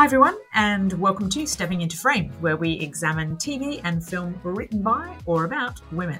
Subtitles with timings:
[0.00, 4.80] Hi, everyone, and welcome to Stepping into Frame, where we examine TV and film written
[4.80, 6.18] by or about women.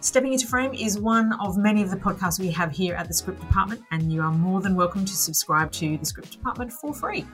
[0.00, 3.14] Stepping into Frame is one of many of the podcasts we have here at the
[3.14, 6.92] Script Department, and you are more than welcome to subscribe to the Script Department for
[6.92, 7.24] free.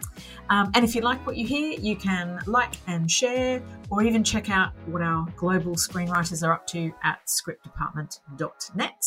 [0.51, 4.23] Um, and if you like what you hear, you can like and share, or even
[4.23, 9.05] check out what our global screenwriters are up to at scriptdepartment.net.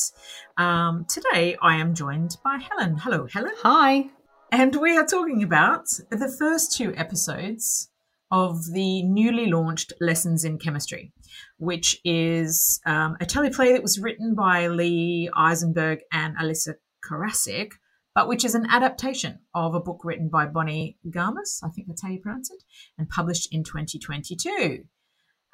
[0.57, 2.97] Um, today, I am joined by Helen.
[2.97, 3.53] Hello, Helen.
[3.61, 4.09] Hi.
[4.53, 7.89] And we are talking about the first two episodes
[8.31, 11.13] of the newly launched Lessons in Chemistry,
[11.57, 17.71] which is um, a teleplay that was written by Lee Eisenberg and Alyssa Karasik,
[18.13, 22.01] but which is an adaptation of a book written by Bonnie Garmus, I think that's
[22.01, 22.61] how you pronounce it,
[22.97, 24.83] and published in 2022.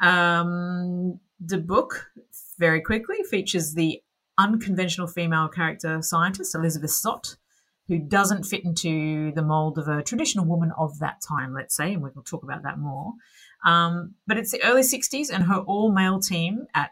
[0.02, 2.08] Um, the book,
[2.58, 4.02] very quickly, features the
[4.40, 7.38] unconventional female character scientist, Elizabeth Zott,
[7.88, 11.94] who doesn't fit into the mold of a traditional woman of that time, let's say,
[11.94, 13.14] and we'll talk about that more.
[13.66, 16.92] Um, but it's the early 60s, and her all male team at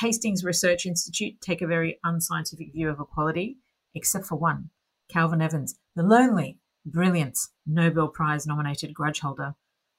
[0.00, 3.58] Hastings Research Institute take a very unscientific view of equality,
[3.94, 4.70] except for one
[5.08, 9.54] Calvin Evans, the lonely, brilliant Nobel Prize nominated grudge holder,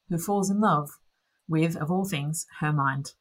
[0.10, 0.92] who falls in love
[1.48, 3.14] with, of all things, her mind.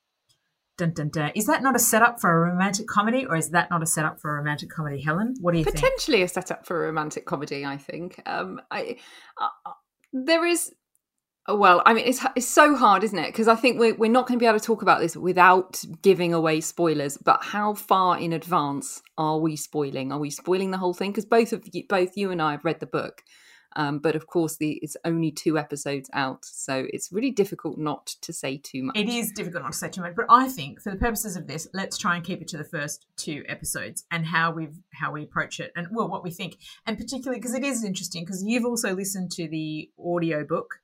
[0.78, 1.32] Dun, dun, dun.
[1.34, 4.20] Is that not a setup for a romantic comedy, or is that not a setup
[4.20, 5.34] for a romantic comedy, Helen?
[5.40, 5.94] What do you Potentially think?
[5.94, 8.20] Potentially a setup for a romantic comedy, I think.
[8.26, 8.98] Um, I,
[9.40, 9.70] uh,
[10.12, 10.74] there is,
[11.48, 13.28] well, I mean, it's it's so hard, isn't it?
[13.28, 15.82] Because I think we're we're not going to be able to talk about this without
[16.02, 17.16] giving away spoilers.
[17.16, 20.12] But how far in advance are we spoiling?
[20.12, 21.10] Are we spoiling the whole thing?
[21.10, 23.22] Because both of you, both you and I have read the book.
[23.76, 28.06] Um, but of course, the it's only two episodes out, so it's really difficult not
[28.22, 28.96] to say too much.
[28.96, 31.46] It is difficult not to say too much, but I think for the purposes of
[31.46, 35.12] this, let's try and keep it to the first two episodes and how we how
[35.12, 36.56] we approach it, and well, what we think,
[36.86, 40.80] and particularly because it is interesting because you've also listened to the audio book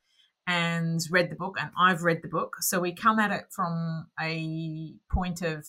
[0.46, 4.08] and read the book, and I've read the book, so we come at it from
[4.20, 5.66] a point of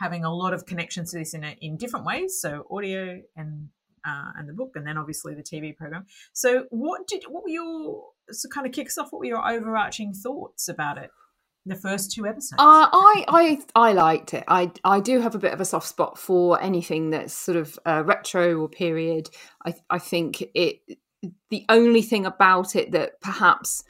[0.00, 2.40] having a lot of connections to this in a, in different ways.
[2.40, 3.68] So audio and
[4.04, 6.06] uh, and the book, and then obviously the TV program.
[6.32, 9.08] So, what did what were your so kind of kicks off?
[9.10, 11.10] What were your overarching thoughts about it?
[11.66, 12.60] The first two episodes.
[12.60, 14.44] Uh, I I I liked it.
[14.48, 17.78] I I do have a bit of a soft spot for anything that's sort of
[17.86, 19.30] uh, retro or period.
[19.64, 20.80] I I think it.
[21.48, 23.82] The only thing about it that perhaps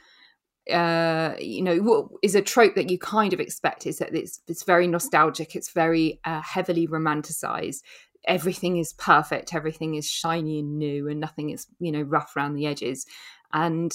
[0.70, 4.62] uh, you know, is a trope that you kind of expect is that it's it's
[4.62, 5.54] very nostalgic.
[5.54, 7.82] It's very uh, heavily romanticized
[8.26, 12.54] everything is perfect, everything is shiny and new, and nothing is you know rough around
[12.54, 13.06] the edges.
[13.52, 13.94] And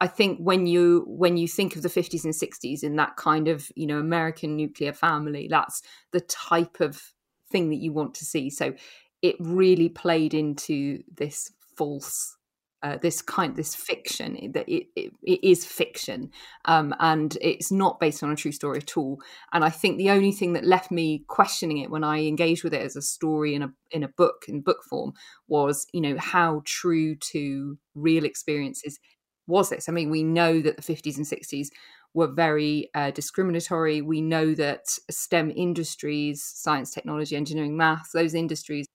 [0.00, 3.48] I think when you when you think of the 50s and 60s in that kind
[3.48, 5.82] of you know American nuclear family, that's
[6.12, 7.12] the type of
[7.50, 8.50] thing that you want to see.
[8.50, 8.74] So
[9.22, 12.36] it really played into this false
[12.82, 16.30] uh, this kind this fiction that it, it, it is fiction
[16.66, 19.18] um, and it's not based on a true story at all
[19.52, 22.74] and i think the only thing that left me questioning it when i engaged with
[22.74, 25.12] it as a story in a in a book in book form
[25.48, 28.98] was you know how true to real experiences
[29.46, 31.68] was this i mean we know that the 50s and 60s
[32.14, 34.00] were very uh, discriminatory.
[34.00, 38.86] We know that STEM industries, science, technology, engineering, maths, those industries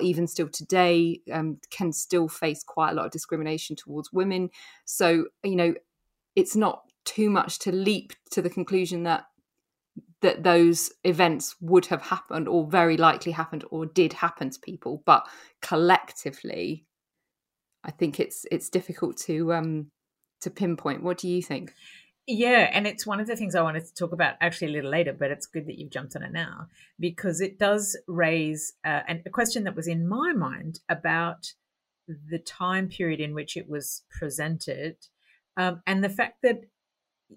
[0.00, 4.50] even still today um, can still face quite a lot of discrimination towards women.
[4.84, 5.74] So, you know,
[6.36, 9.24] it's not too much to leap to the conclusion that
[10.22, 15.02] that those events would have happened or very likely happened or did happen to people
[15.06, 15.26] but
[15.62, 16.84] collectively
[17.84, 19.90] i think it's it's difficult to um
[20.40, 21.74] to pinpoint what do you think
[22.26, 24.90] yeah, and it's one of the things I wanted to talk about actually a little
[24.90, 26.66] later, but it's good that you've jumped on it now
[26.98, 31.52] because it does raise uh, a question that was in my mind about
[32.08, 34.96] the time period in which it was presented
[35.56, 36.62] um, and the fact that,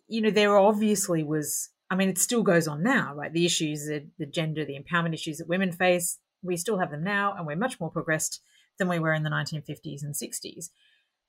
[0.07, 3.33] you know, there obviously was, I mean, it still goes on now, right?
[3.33, 7.03] The issues, the, the gender, the empowerment issues that women face, we still have them
[7.03, 8.41] now, and we're much more progressed
[8.79, 10.69] than we were in the 1950s and 60s.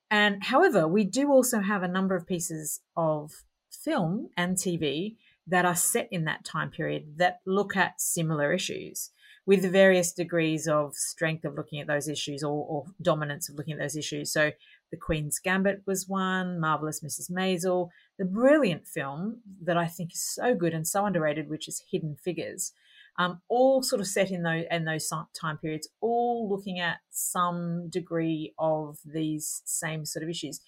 [0.09, 3.31] And however, we do also have a number of pieces of
[3.69, 5.15] film and TV
[5.47, 9.11] that are set in that time period that look at similar issues
[9.45, 13.73] with various degrees of strength of looking at those issues or, or, dominance of looking
[13.73, 14.33] at those issues.
[14.33, 14.51] So,
[14.89, 17.29] The Queen's Gambit was one, Marvelous Mrs.
[17.29, 21.83] Maisel, the brilliant film that I think is so good and so underrated, which is
[21.91, 22.73] Hidden Figures.
[23.17, 25.09] Um, all sort of set in those in those
[25.39, 30.59] time periods, all looking at some degree of these same sort of issues.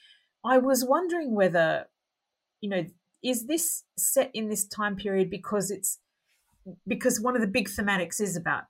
[0.46, 1.88] I was wondering whether,
[2.62, 2.86] you know,
[3.24, 6.00] is this set in this time period because it's
[6.88, 8.64] because one of the big thematics is about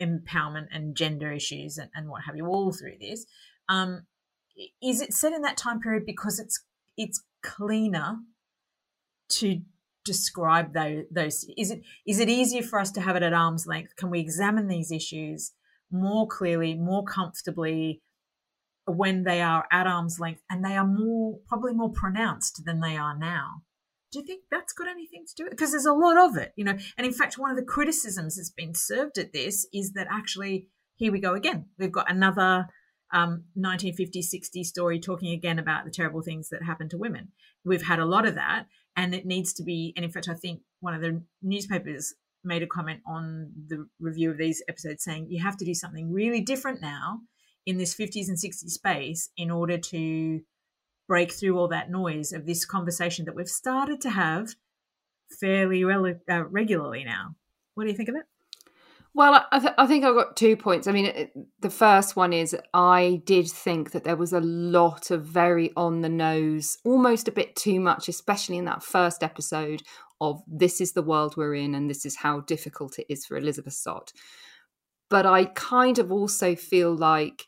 [0.00, 3.24] empowerment and gender issues and, and what have you all through this
[3.68, 4.02] um,
[4.82, 6.64] is it set in that time period because it's
[6.96, 8.16] it's cleaner
[9.28, 9.60] to
[10.04, 13.66] describe those, those is it is it easier for us to have it at arm's
[13.66, 15.52] length can we examine these issues
[15.90, 18.02] more clearly more comfortably
[18.86, 22.96] when they are at arm's length and they are more probably more pronounced than they
[22.96, 23.62] are now
[24.12, 25.56] do you think that's got anything to do with it?
[25.56, 26.76] Because there's a lot of it, you know.
[26.98, 30.68] And in fact, one of the criticisms that's been served at this is that actually,
[30.96, 31.66] here we go again.
[31.78, 32.66] We've got another
[33.12, 37.28] um, 1950s, 60s story talking again about the terrible things that happen to women.
[37.64, 38.66] We've had a lot of that,
[38.96, 39.92] and it needs to be.
[39.96, 44.30] And in fact, I think one of the newspapers made a comment on the review
[44.30, 47.20] of these episodes saying you have to do something really different now
[47.66, 50.40] in this 50s and 60s space in order to
[51.08, 54.54] break through all that noise of this conversation that we've started to have
[55.40, 57.36] fairly uh, regularly now.
[57.74, 58.24] What do you think of it?
[59.14, 60.86] Well, I, th- I, think I've got two points.
[60.86, 65.10] I mean, it, the first one is I did think that there was a lot
[65.10, 69.82] of very on the nose, almost a bit too much, especially in that first episode
[70.22, 73.36] of this is the world we're in and this is how difficult it is for
[73.36, 74.12] Elizabeth Zott.
[75.10, 77.46] But I kind of also feel like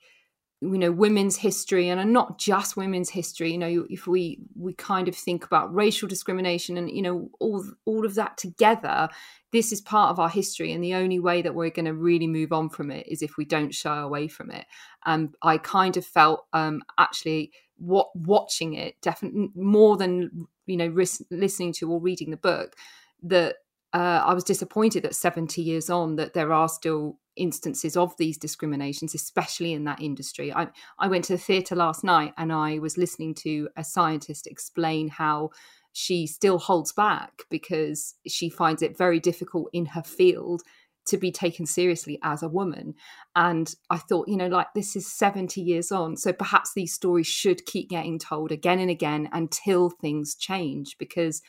[0.64, 5.08] you know women's history and not just women's history you know if we we kind
[5.08, 9.08] of think about racial discrimination and you know all all of that together
[9.52, 12.26] this is part of our history and the only way that we're going to really
[12.26, 14.66] move on from it is if we don't shy away from it.
[15.04, 20.88] And i kind of felt um actually what watching it definitely more than you know
[20.88, 22.74] ris- listening to or reading the book
[23.22, 23.56] that
[23.92, 28.38] uh, I was disappointed that 70 years on that there are still instances of these
[28.38, 30.52] discriminations, especially in that industry.
[30.52, 34.46] I, I went to the theatre last night and I was listening to a scientist
[34.46, 35.50] explain how
[35.92, 40.62] she still holds back because she finds it very difficult in her field
[41.06, 42.94] to be taken seriously as a woman.
[43.36, 46.16] And I thought, you know, like this is 70 years on.
[46.16, 51.42] So perhaps these stories should keep getting told again and again until things change because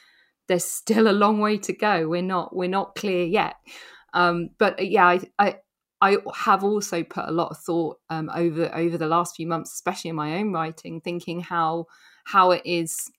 [0.48, 2.08] there's still a long way to go.
[2.08, 3.56] We're not we're not clear yet.
[4.14, 5.56] Um, but uh, yeah, I, I,
[6.06, 9.74] I have also put a lot of thought um, over over the last few months,
[9.74, 11.86] especially in my own writing, thinking how
[12.26, 13.12] how it is.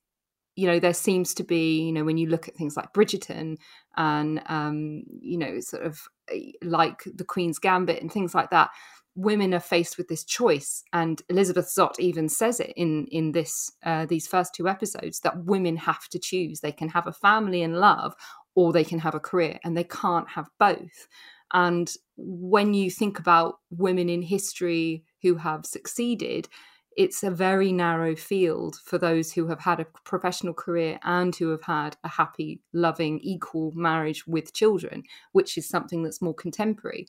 [0.55, 3.59] You know, there seems to be, you know, when you look at things like Bridgerton
[3.99, 6.01] and, um, you know, sort of
[6.33, 8.71] eh, like the Queen's Gambit and things like that,
[9.17, 13.71] women are faced with this choice and elizabeth zott even says it in in this
[13.83, 17.63] uh, these first two episodes that women have to choose they can have a family
[17.63, 18.15] and love
[18.55, 21.09] or they can have a career and they can't have both
[21.53, 26.49] and when you think about women in history who have succeeded
[26.97, 31.51] it's a very narrow field for those who have had a professional career and who
[31.51, 37.07] have had a happy loving equal marriage with children which is something that's more contemporary.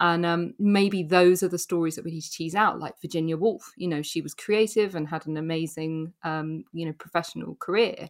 [0.00, 3.36] And um, maybe those are the stories that we need to tease out like virginia
[3.36, 3.72] woolf.
[3.76, 8.08] You know she was creative and had an amazing um, you know professional career.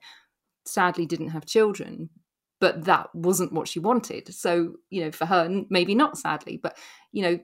[0.66, 2.10] Sadly didn't have children
[2.64, 6.78] but that wasn't what she wanted so you know for her maybe not sadly but
[7.12, 7.38] you know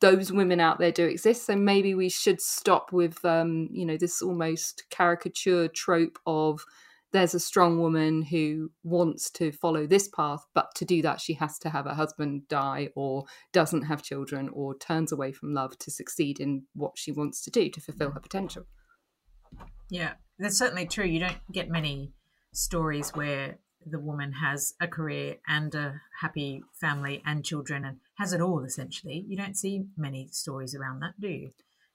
[0.00, 3.96] those women out there do exist so maybe we should stop with um, you know
[3.96, 6.62] this almost caricature trope of
[7.12, 11.32] there's a strong woman who wants to follow this path, but to do that, she
[11.34, 15.78] has to have her husband die or doesn't have children or turns away from love
[15.78, 18.66] to succeed in what she wants to do to fulfill her potential.
[19.88, 21.06] Yeah, that's certainly true.
[21.06, 22.12] You don't get many
[22.52, 23.56] stories where
[23.88, 28.64] the woman has a career and a happy family and children and has it all
[28.64, 29.24] essentially.
[29.28, 31.50] You don't see many stories around that, do you?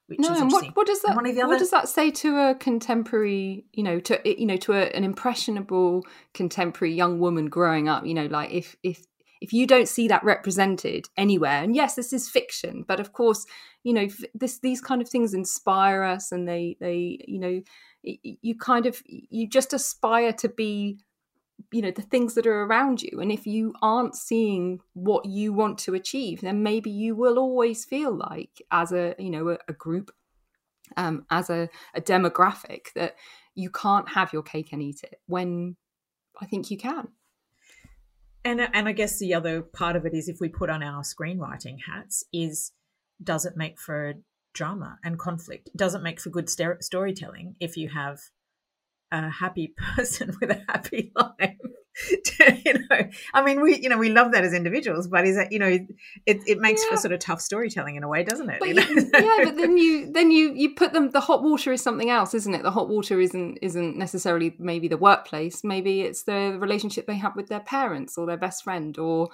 [0.08, 1.48] Which no, and what, what does that other...
[1.48, 5.06] what does that say to a contemporary, you know, to you know, to a, an
[5.06, 8.06] impressionable contemporary young woman growing up?
[8.06, 9.06] You know, like if if
[9.40, 13.46] if you don't see that represented anywhere, and yes, this is fiction, but of course,
[13.84, 17.62] you know, this these kind of things inspire us, and they they you know,
[18.04, 20.98] you kind of you just aspire to be
[21.72, 23.20] you know the things that are around you.
[23.20, 27.86] And if you aren't seeing what you want to achieve then maybe you will always
[27.86, 30.12] feel like as a you know a, a group
[30.98, 33.16] um, as a, a demographic that
[33.56, 35.76] you can't have your cake and eat it when
[36.42, 37.08] i think you can.
[38.44, 41.04] And and i guess the other part of it is if we put on our
[41.04, 42.72] screenwriting hats is
[43.24, 44.16] does it make for
[44.54, 45.70] drama and conflict?
[45.76, 48.20] Does it make for good st- storytelling if you have
[49.12, 51.58] a happy person with a happy life.
[52.66, 55.52] you know, I mean, we you know we love that as individuals, but is that
[55.52, 55.88] you know it
[56.26, 56.92] it makes yeah.
[56.92, 58.60] for sort of tough storytelling in a way, doesn't it?
[58.60, 58.88] But you know?
[58.88, 61.12] yeah, but then you then you you put them.
[61.12, 62.64] The hot water is something else, isn't it?
[62.64, 65.64] The hot water isn't isn't necessarily maybe the workplace.
[65.64, 69.30] Maybe it's the relationship they have with their parents or their best friend or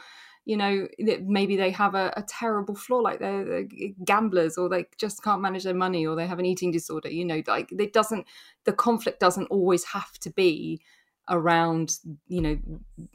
[0.47, 0.87] you know
[1.23, 3.67] maybe they have a, a terrible flaw like they're, they're,
[4.05, 7.25] gamblers or they just can't manage their money or they have an eating disorder you
[7.25, 8.25] know like it doesn't
[8.63, 10.81] the conflict doesn't always have to be
[11.29, 12.57] around you know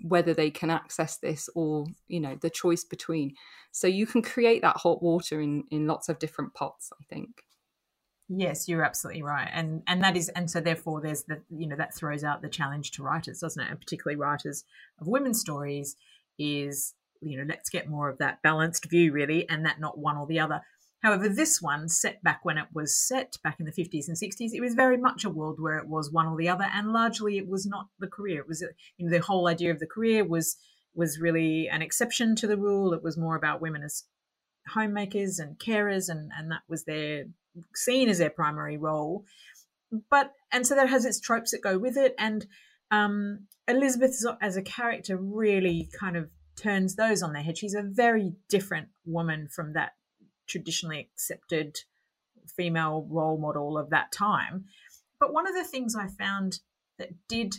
[0.02, 3.34] whether they can access this or you know the choice between.
[3.70, 7.42] So you can create that hot water in in lots of different pots i think.
[8.28, 11.76] Yes you're absolutely right and and that is and so therefore there's the you know
[11.76, 13.70] that throws out the challenge to writers doesn't it?
[13.70, 14.64] And particularly writers
[15.00, 15.96] of women's stories
[16.38, 20.16] is you know, let's get more of that balanced view, really, and that not one
[20.16, 20.62] or the other.
[21.02, 24.52] However, this one, set back when it was set back in the 50s and 60s,
[24.52, 27.38] it was very much a world where it was one or the other, and largely
[27.38, 28.40] it was not the career.
[28.40, 28.62] It was,
[28.96, 30.56] you know, the whole idea of the career was
[30.94, 32.92] was really an exception to the rule.
[32.92, 34.04] It was more about women as
[34.68, 37.24] homemakers and carers, and and that was their
[37.74, 39.24] seen as their primary role.
[40.08, 42.46] But and so that has its tropes that go with it, and
[42.92, 46.30] um, Elizabeth as a character really kind of
[46.62, 47.58] turns those on their head.
[47.58, 49.92] She's a very different woman from that
[50.46, 51.76] traditionally accepted
[52.56, 54.64] female role model of that time.
[55.18, 56.60] But one of the things I found
[56.98, 57.56] that did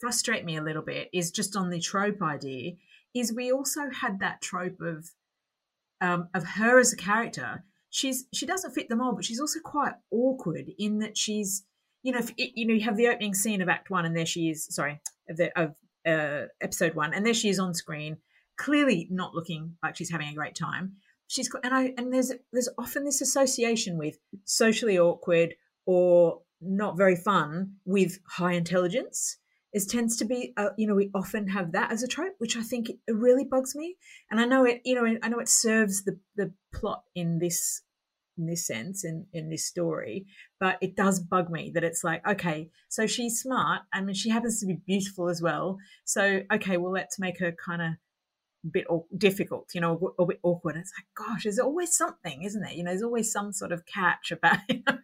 [0.00, 2.72] frustrate me a little bit is just on the trope idea
[3.14, 5.10] is we also had that trope of
[6.00, 7.64] um, of her as a character.
[7.90, 11.64] She's she doesn't fit them all, but she's also quite awkward in that she's
[12.02, 14.26] you know if, you know you have the opening scene of Act One, and there
[14.26, 14.64] she is.
[14.64, 15.74] Sorry, of the of
[16.08, 18.18] uh, episode one, and there she is on screen,
[18.56, 20.94] clearly not looking like she's having a great time.
[21.26, 25.54] She's and I and there's there's often this association with socially awkward
[25.86, 29.38] or not very fun with high intelligence.
[29.72, 32.56] It tends to be, uh, you know, we often have that as a trope, which
[32.56, 33.96] I think really bugs me.
[34.30, 37.82] And I know it, you know, I know it serves the the plot in this
[38.38, 40.26] in this sense in in this story
[40.60, 44.30] but it does bug me that it's like okay so she's smart i mean she
[44.30, 47.92] happens to be beautiful as well so okay well let's make her kind of
[48.70, 50.76] bit difficult, you know, a bit awkward.
[50.76, 52.72] It's like, gosh, there's always something, isn't there?
[52.72, 54.98] You know, there's always some sort of catch about, you know,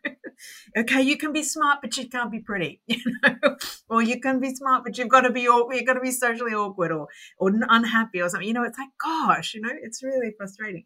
[0.76, 3.56] okay, you can be smart, but you can't be pretty, you know,
[3.88, 6.10] or you can be smart, but you've got to be, awkward you've got to be
[6.10, 8.48] socially awkward or, or unhappy or something.
[8.48, 10.84] You know, it's like, gosh, you know, it's really frustrating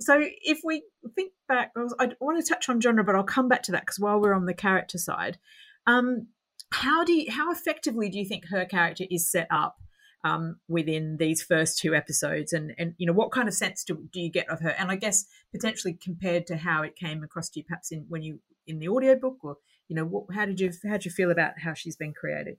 [0.00, 0.82] so if we
[1.14, 4.00] think back, I want to touch on genre, but I'll come back to that because
[4.00, 5.38] while we're on the character side,
[5.86, 6.28] um,
[6.72, 9.76] how do you, how effectively do you think her character is set up
[10.24, 14.06] um, within these first two episodes, and and you know what kind of sense do,
[14.12, 17.50] do you get of her, and I guess potentially compared to how it came across
[17.50, 19.56] to you, perhaps in when you in the audiobook, or
[19.88, 22.58] you know what, how did you how did you feel about how she's been created?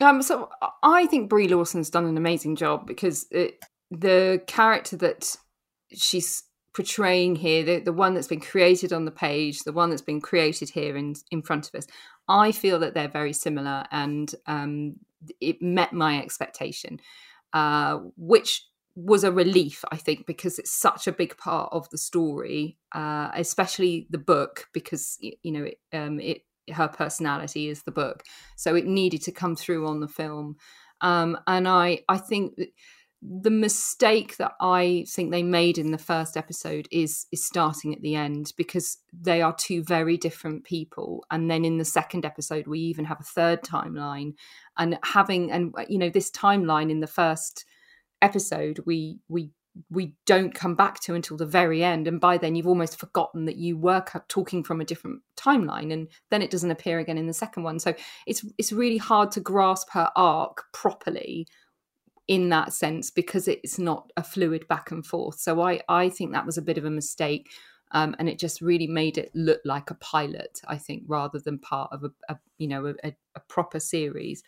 [0.00, 0.50] Um, so
[0.82, 5.36] I think Brie Larson's done an amazing job because it, the character that
[5.92, 10.02] she's portraying here, the, the one that's been created on the page, the one that's
[10.02, 11.86] been created here in, in front of us,
[12.28, 14.96] I feel that they're very similar and um,
[15.40, 17.00] it met my expectation,
[17.52, 21.98] uh, which was a relief, I think, because it's such a big part of the
[21.98, 27.92] story, uh, especially the book, because, you know, it, um, it her personality is the
[27.92, 28.24] book.
[28.56, 30.56] So it needed to come through on the film.
[31.00, 32.58] Um, and I, I think
[33.22, 38.02] the mistake that I think they made in the first episode is is starting at
[38.02, 41.24] the end because they are two very different people.
[41.30, 44.34] And then in the second episode we even have a third timeline.
[44.78, 47.64] And having and you know this timeline in the first
[48.22, 49.50] episode we we
[49.90, 52.06] we don't come back to until the very end.
[52.08, 56.08] And by then you've almost forgotten that you were talking from a different timeline and
[56.30, 57.78] then it doesn't appear again in the second one.
[57.78, 57.94] So
[58.26, 61.46] it's it's really hard to grasp her arc properly
[62.28, 65.38] in that sense because it's not a fluid back and forth.
[65.38, 67.50] So I I think that was a bit of a mistake.
[67.92, 71.60] Um, and it just really made it look like a pilot, I think, rather than
[71.60, 74.42] part of a, a you know a, a proper series.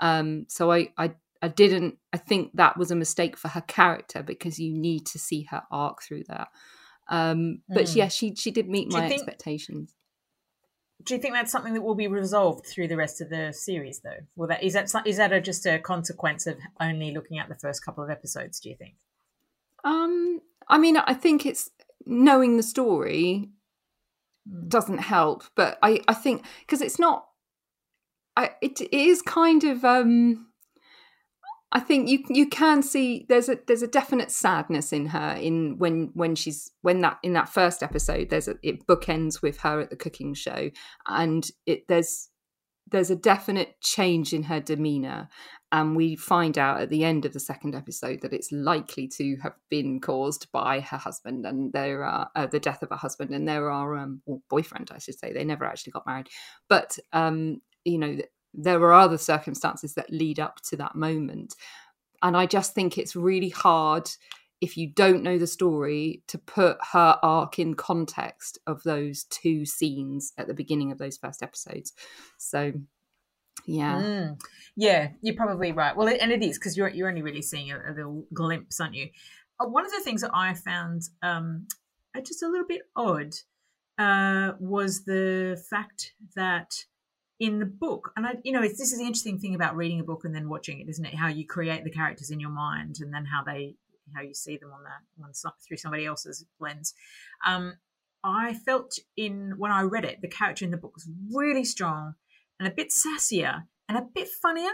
[0.00, 1.98] Um, so I, I I didn't.
[2.12, 5.62] I think that was a mistake for her character because you need to see her
[5.70, 6.48] arc through that.
[7.08, 7.96] Um, but mm.
[7.96, 9.94] yeah, she she did meet my think, expectations
[11.04, 14.00] do you think that's something that will be resolved through the rest of the series
[14.00, 17.48] though will that is that is that a, just a consequence of only looking at
[17.48, 18.94] the first couple of episodes do you think
[19.84, 21.70] um i mean i think it's
[22.06, 23.50] knowing the story
[24.48, 24.68] mm.
[24.68, 27.26] doesn't help but i i think because it's not
[28.36, 30.49] I, it, it is kind of um
[31.72, 35.78] I think you you can see there's a there's a definite sadness in her in
[35.78, 39.80] when when she's when that in that first episode there's a, it bookends with her
[39.80, 40.70] at the cooking show
[41.06, 42.28] and it there's
[42.90, 45.28] there's a definite change in her demeanor
[45.70, 49.36] and we find out at the end of the second episode that it's likely to
[49.40, 53.30] have been caused by her husband and there are uh, the death of her husband
[53.30, 56.28] and there are um or boyfriend I should say they never actually got married.
[56.68, 58.18] But um you know
[58.52, 61.54] there are other circumstances that lead up to that moment.
[62.22, 64.10] And I just think it's really hard
[64.60, 69.64] if you don't know the story to put her arc in context of those two
[69.64, 71.92] scenes at the beginning of those first episodes.
[72.36, 72.72] So
[73.66, 74.40] yeah mm.
[74.76, 77.76] yeah you're probably right well and it is because you're you're only really seeing a,
[77.76, 79.08] a, little glimpse aren't you
[79.60, 81.66] uh, one of the things that i found um
[82.24, 83.34] just a little bit odd
[83.98, 86.84] uh was the fact that
[87.40, 90.04] in the book and i you know this is the interesting thing about reading a
[90.04, 92.98] book and then watching it isn't it how you create the characters in your mind
[93.00, 93.74] and then how they
[94.14, 95.32] how you see them on that one
[95.66, 96.94] through somebody else's lens
[97.46, 97.74] um,
[98.22, 102.14] i felt in when i read it the character in the book was really strong
[102.58, 104.72] and a bit sassier and a bit funnier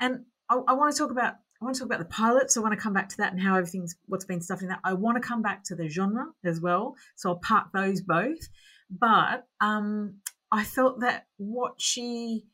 [0.00, 2.56] and i, I want to talk about I want to talk about the pilots.
[2.56, 4.78] I want to come back to that and how everything's what's been stuffed in that.
[4.84, 6.94] I want to come back to the genre as well.
[7.16, 8.38] So I'll park those both.
[8.88, 12.46] But um, I felt that what she,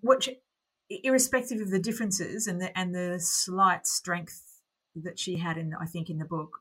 [0.00, 0.38] what she,
[0.88, 4.60] irrespective of the differences and the and the slight strength
[4.94, 6.60] that she had in, I think, in the book,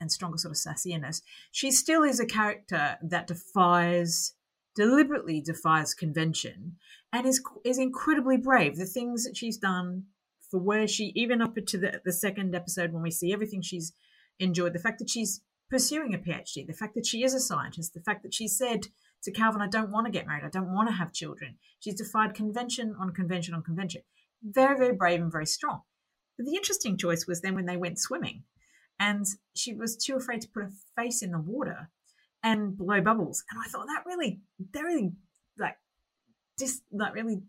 [0.00, 1.22] and stronger sort of sassiness,
[1.52, 4.34] she still is a character that defies,
[4.74, 6.76] deliberately defies convention,
[7.12, 8.76] and is is incredibly brave.
[8.76, 10.04] The things that she's done
[10.50, 13.92] for where she, even up to the the second episode when we see everything she's
[14.38, 17.94] enjoyed, the fact that she's pursuing a PhD, the fact that she is a scientist,
[17.94, 18.86] the fact that she said
[19.22, 20.44] to Calvin, I don't want to get married.
[20.44, 21.56] I don't want to have children.
[21.80, 24.02] She's defied convention on convention on convention.
[24.42, 25.82] Very, very brave and very strong.
[26.36, 28.44] But the interesting choice was then when they went swimming
[28.98, 31.90] and she was too afraid to put her face in the water
[32.42, 33.42] and blow bubbles.
[33.50, 34.40] And I thought that really,
[34.72, 35.12] that really
[35.58, 35.76] like
[36.58, 37.42] just like really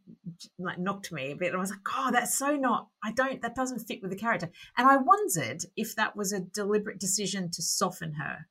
[0.60, 1.53] like knocked me a bit.
[1.53, 2.88] I was like, oh, that's so not.
[3.03, 3.41] I don't.
[3.41, 4.49] That doesn't fit with the character.
[4.77, 8.47] And I wondered if that was a deliberate decision to soften her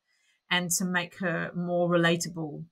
[0.50, 2.64] and to make her more relatable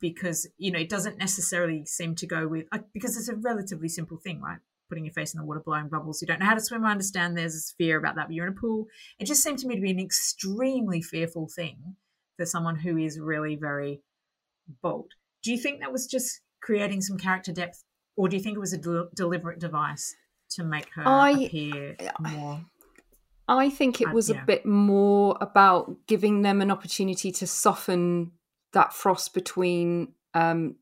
[0.00, 4.18] because you know it doesn't necessarily seem to go with because it's a relatively simple
[4.18, 4.58] thing right?
[4.88, 6.22] Putting your face in the water blowing bubbles.
[6.22, 8.46] You don't know how to swim i understand there's a fear about that but you're
[8.46, 8.86] in a pool.
[9.18, 11.96] It just seemed to me to be an extremely fearful thing
[12.36, 14.02] for someone who is really very
[14.82, 15.12] bold.
[15.42, 17.82] Do you think that was just creating some character depth
[18.16, 20.14] or do you think it was a de- deliberate device
[20.50, 22.60] to make her I, appear more?
[23.48, 24.42] I think it was uh, yeah.
[24.42, 28.32] a bit more about giving them an opportunity to soften
[28.72, 30.76] that frost between um,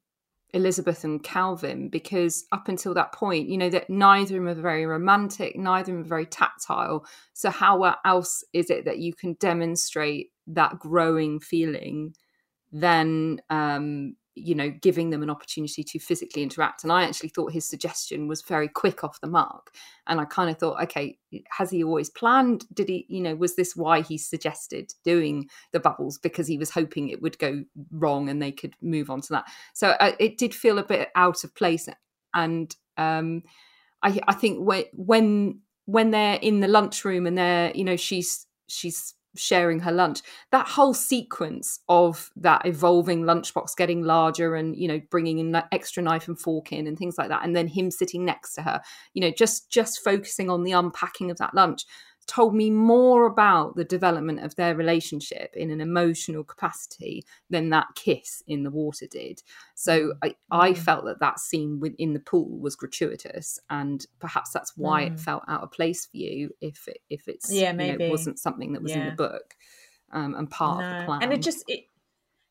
[0.53, 4.61] Elizabeth and Calvin because up until that point, you know, that neither of them are
[4.61, 7.05] very romantic, neither of them are very tactile.
[7.33, 12.14] So, how else is it that you can demonstrate that growing feeling
[12.73, 16.83] than um, you know giving them an opportunity to physically interact.
[16.83, 19.70] And i actually thought his suggestion was very quick off the mark.
[20.07, 21.18] And i kind of thought okay
[21.51, 22.66] has he always planned?
[22.75, 26.18] Did he you know was this why he suggested doing the bubbles?
[26.18, 29.44] Because he was hoping it would go wrong and they could move on to that.
[29.73, 31.88] So uh, it did feel a bit out of place.
[32.35, 33.42] And um,
[34.03, 38.47] I, I think when when when they're in the lunchroom and they're you know she's
[38.68, 40.20] she's sharing her lunch.
[40.51, 46.03] That whole sequence of that evolving lunchbox getting larger and you know bringing an extra
[46.03, 48.81] knife and fork in and things like that and then him sitting next to her
[49.12, 51.85] you know just just focusing on the unpacking of that lunch
[52.27, 57.89] told me more about the development of their relationship in an emotional capacity than that
[57.95, 59.43] kiss in the water did.
[59.75, 60.13] So mm.
[60.23, 60.79] I, I mm.
[60.79, 65.13] felt that that scene within the pool was gratuitous, and perhaps that's why mm.
[65.13, 68.05] it felt out of place for you if it, if it's yeah maybe you know,
[68.07, 69.01] it wasn't something that was yeah.
[69.01, 69.55] in the book
[70.13, 70.91] um, and part no.
[70.91, 71.23] of the plan.
[71.23, 71.85] And it just it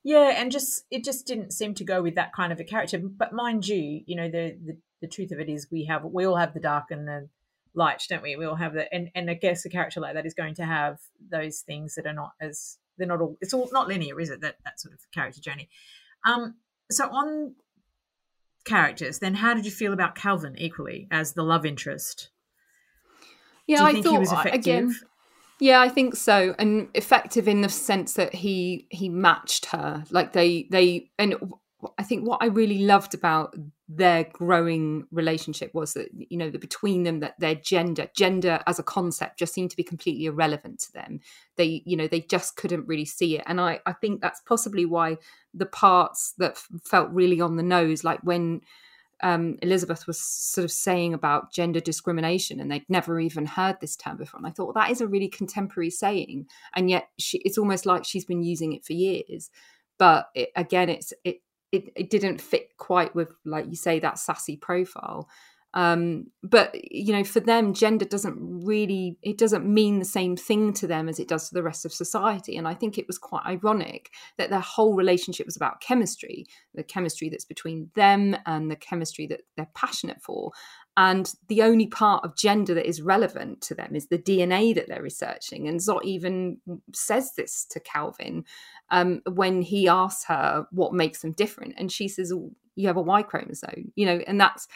[0.04, 3.00] yeah, and just it just didn't seem to go with that kind of a character.
[3.00, 6.26] But mind you, you know the the, the truth of it is we have we
[6.26, 7.30] all have the dark and the
[7.76, 8.36] light, don't we?
[8.36, 10.66] We all have that, and and I guess a character like that is going to
[10.66, 13.38] have those things that are not as they're not all.
[13.42, 14.42] It's all not linear, is it?
[14.42, 15.70] That that sort of character journey.
[16.26, 16.56] Um.
[16.92, 17.56] So on
[18.66, 22.30] characters, then how did you feel about Calvin equally as the love interest?
[23.68, 24.96] Yeah, I thought again.
[25.60, 30.04] Yeah, I think so, and effective in the sense that he he matched her.
[30.10, 31.36] Like they they and
[31.98, 33.56] I think what I really loved about
[33.96, 38.80] their growing relationship was that you know that between them that their gender gender as
[38.80, 41.20] a concept just seemed to be completely irrelevant to them
[41.58, 44.86] they you know they just couldn't really see it and i i think that's possibly
[44.86, 45.18] why
[45.54, 48.62] the parts that f- felt really on the nose like when
[49.22, 53.96] um, Elizabeth was sort of saying about gender discrimination, and they'd never even heard this
[53.96, 54.38] term before.
[54.38, 57.86] And I thought, well, that is a really contemporary saying, and yet she, it's almost
[57.86, 59.50] like she's been using it for years.
[59.98, 61.38] But it, again, it's it
[61.74, 65.28] it, it didn't fit quite with like you say that sassy profile.
[65.76, 70.72] Um, but you know for them gender doesn't really it doesn't mean the same thing
[70.74, 72.58] to them as it does to the rest of society.
[72.58, 76.84] And i think it was quite ironic that their whole relationship was about chemistry the
[76.84, 80.52] chemistry that's between them and the chemistry that they're passionate for.
[80.96, 84.88] And the only part of gender that is relevant to them is the DNA that
[84.88, 85.68] they're researching.
[85.68, 86.60] And Zott even
[86.94, 88.46] says this to Calvin
[88.94, 91.74] um, when he asks her what makes them different.
[91.78, 94.68] And she says, oh, You have a Y chromosome, you know, and that's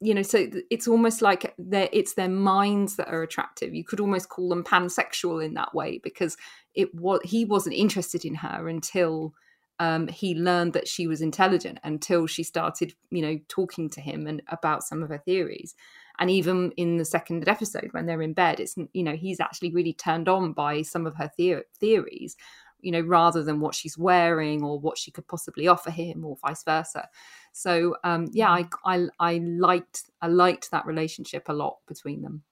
[0.00, 4.28] you know so it's almost like it's their minds that are attractive you could almost
[4.28, 6.36] call them pansexual in that way because
[6.72, 9.34] it was he wasn't interested in her until
[9.80, 14.26] um, he learned that she was intelligent until she started, you know, talking to him
[14.26, 15.74] and about some of her theories.
[16.18, 19.70] And even in the second episode, when they're in bed, it's you know he's actually
[19.70, 22.36] really turned on by some of her the- theories,
[22.80, 26.36] you know, rather than what she's wearing or what she could possibly offer him, or
[26.36, 27.08] vice versa.
[27.52, 32.42] So um, yeah, I, I I liked I liked that relationship a lot between them.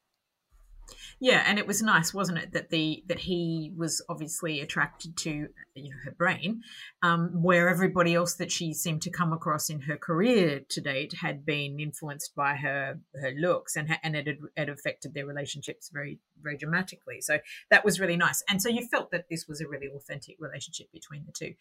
[1.18, 5.48] Yeah, and it was nice, wasn't it, that the that he was obviously attracted to
[5.74, 6.62] you know her brain,
[7.02, 11.14] um, where everybody else that she seemed to come across in her career to date
[11.20, 15.90] had been influenced by her her looks, and and it had, it affected their relationships
[15.92, 17.20] very very dramatically.
[17.20, 17.38] So
[17.70, 20.92] that was really nice, and so you felt that this was a really authentic relationship
[20.92, 21.54] between the two.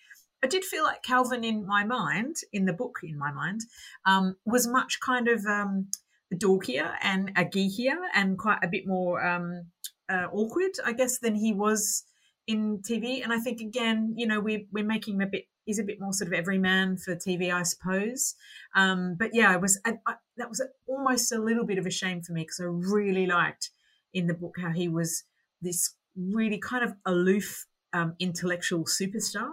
[0.44, 3.62] I did feel like Calvin, in my mind, in the book, in my mind,
[4.06, 5.46] um, was much kind of.
[5.46, 5.88] Um,
[6.34, 9.68] dorkier and a geekier and quite a bit more um,
[10.10, 12.04] uh, awkward, I guess, than he was
[12.48, 13.24] in TV.
[13.24, 15.46] And I think again, you know, we we're making him a bit.
[15.66, 18.36] He's a bit more sort of everyman for TV, I suppose.
[18.76, 21.92] Um, but yeah, I was I, I, that was almost a little bit of a
[21.92, 23.72] shame for me because I really liked
[24.14, 25.24] in the book how he was
[25.62, 29.50] this really kind of aloof um, intellectual superstar.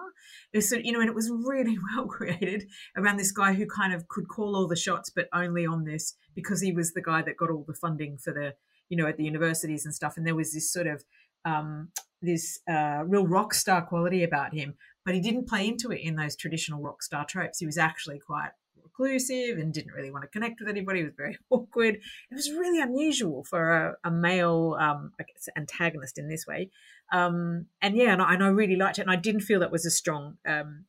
[0.52, 4.08] Was, you know, and it was really well created around this guy who kind of
[4.08, 7.36] could call all the shots, but only on this because he was the guy that
[7.36, 8.54] got all the funding for the,
[8.88, 10.16] you know, at the universities and stuff.
[10.16, 11.04] And there was this sort of
[11.44, 11.88] um,
[12.20, 14.74] this uh, real rock star quality about him,
[15.04, 17.58] but he didn't play into it in those traditional rock star tropes.
[17.58, 18.50] He was actually quite
[18.82, 21.00] reclusive and didn't really want to connect with anybody.
[21.00, 21.96] He was very awkward.
[21.96, 26.70] It was really unusual for a, a male, um, guess, antagonist in this way.
[27.12, 29.02] Um, and yeah, and I, and I, really liked it.
[29.02, 30.84] And I didn't feel that was as strong um,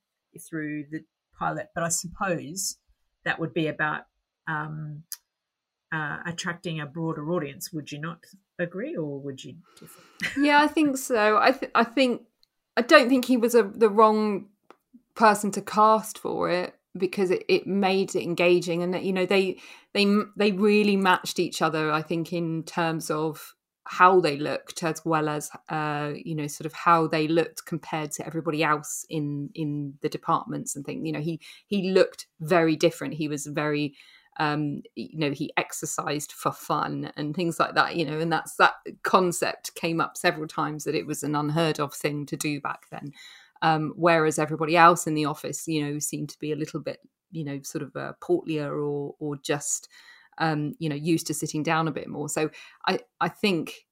[0.50, 1.02] through the
[1.38, 2.78] pilot, but I suppose
[3.26, 4.04] that would be about
[4.48, 5.04] um,
[5.94, 7.72] uh, attracting a broader audience.
[7.74, 8.20] Would you not
[8.60, 10.00] agree, or would you differ?
[10.40, 11.38] yeah, I think so.
[11.38, 12.24] I th- I think
[12.78, 14.48] I don't think he was a, the wrong
[15.16, 19.60] person to cast for it because it, it made it engaging and you know they
[19.94, 20.06] they
[20.38, 25.28] they really matched each other i think in terms of how they looked as well
[25.28, 29.94] as uh, you know sort of how they looked compared to everybody else in in
[30.02, 31.06] the departments and things.
[31.06, 33.14] You know he he looked very different.
[33.14, 33.96] He was very
[34.40, 38.56] um you know he exercised for fun and things like that you know and that's
[38.56, 42.60] that concept came up several times that it was an unheard of thing to do
[42.60, 43.12] back then
[43.64, 47.00] um whereas everybody else in the office you know seemed to be a little bit
[47.32, 49.90] you know sort of uh, portlier or or just
[50.38, 52.30] um, you know, used to sitting down a bit more.
[52.30, 52.50] So
[52.88, 53.86] I, I think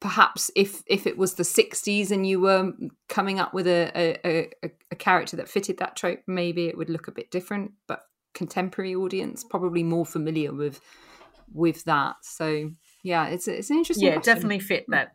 [0.00, 2.72] perhaps if if it was the 60s and you were
[3.08, 6.90] coming up with a, a, a, a character that fitted that trope maybe it would
[6.90, 7.72] look a bit different.
[7.86, 8.02] But
[8.34, 10.80] contemporary audience probably more familiar with
[11.52, 12.16] with that.
[12.22, 12.70] So
[13.02, 15.14] yeah it's it's an interesting yeah definitely fit that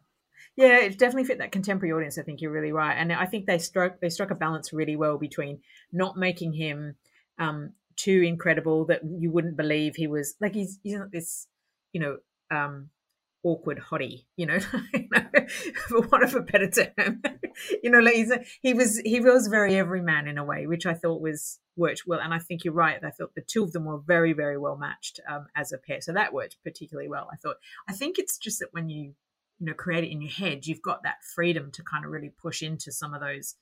[0.55, 3.45] yeah it definitely fit that contemporary audience i think you're really right and i think
[3.45, 5.59] they struck they struck a balance really well between
[5.91, 6.95] not making him
[7.38, 11.47] um too incredible that you wouldn't believe he was like he's he's not this
[11.93, 12.17] you know
[12.51, 12.89] um
[13.43, 14.59] awkward hottie, you know,
[15.88, 17.21] for want of a better term.
[17.83, 20.93] you know, like a, he was he was very everyman in a way, which I
[20.93, 22.19] thought was worked well.
[22.19, 22.99] And I think you're right.
[23.03, 26.01] I thought the two of them were very very well matched um, as a pair,
[26.01, 27.29] so that worked particularly well.
[27.31, 27.57] I thought.
[27.88, 29.13] I think it's just that when you
[29.60, 32.32] you know create it in your head, you've got that freedom to kind of really
[32.41, 33.56] push into some of those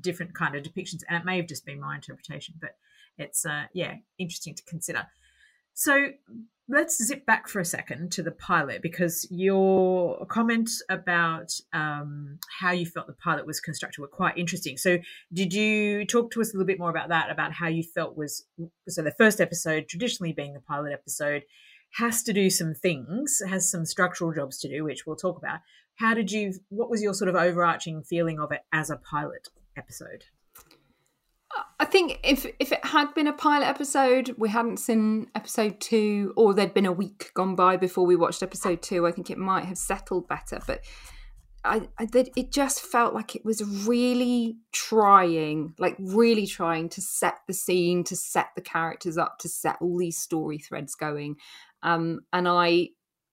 [0.00, 2.76] different kind of depictions, and it may have just been my interpretation, but
[3.18, 5.06] it's uh, yeah interesting to consider.
[5.74, 6.10] So
[6.68, 12.70] let's zip back for a second to the pilot because your comment about um, how
[12.70, 14.76] you felt the pilot was constructed were quite interesting.
[14.78, 14.98] So,
[15.32, 17.30] did you talk to us a little bit more about that?
[17.30, 18.46] About how you felt was
[18.88, 21.42] so the first episode, traditionally being the pilot episode,
[21.94, 25.60] has to do some things, has some structural jobs to do, which we'll talk about.
[25.96, 26.54] How did you?
[26.68, 30.24] What was your sort of overarching feeling of it as a pilot episode?
[31.78, 36.32] I think if if it had been a pilot episode, we hadn't seen episode two,
[36.36, 39.38] or there'd been a week gone by before we watched episode two, I think it
[39.38, 40.60] might have settled better.
[40.66, 40.80] But
[41.64, 47.38] I, I it just felt like it was really trying, like really trying to set
[47.46, 51.36] the scene, to set the characters up, to set all these story threads going.
[51.84, 52.88] Um, and I,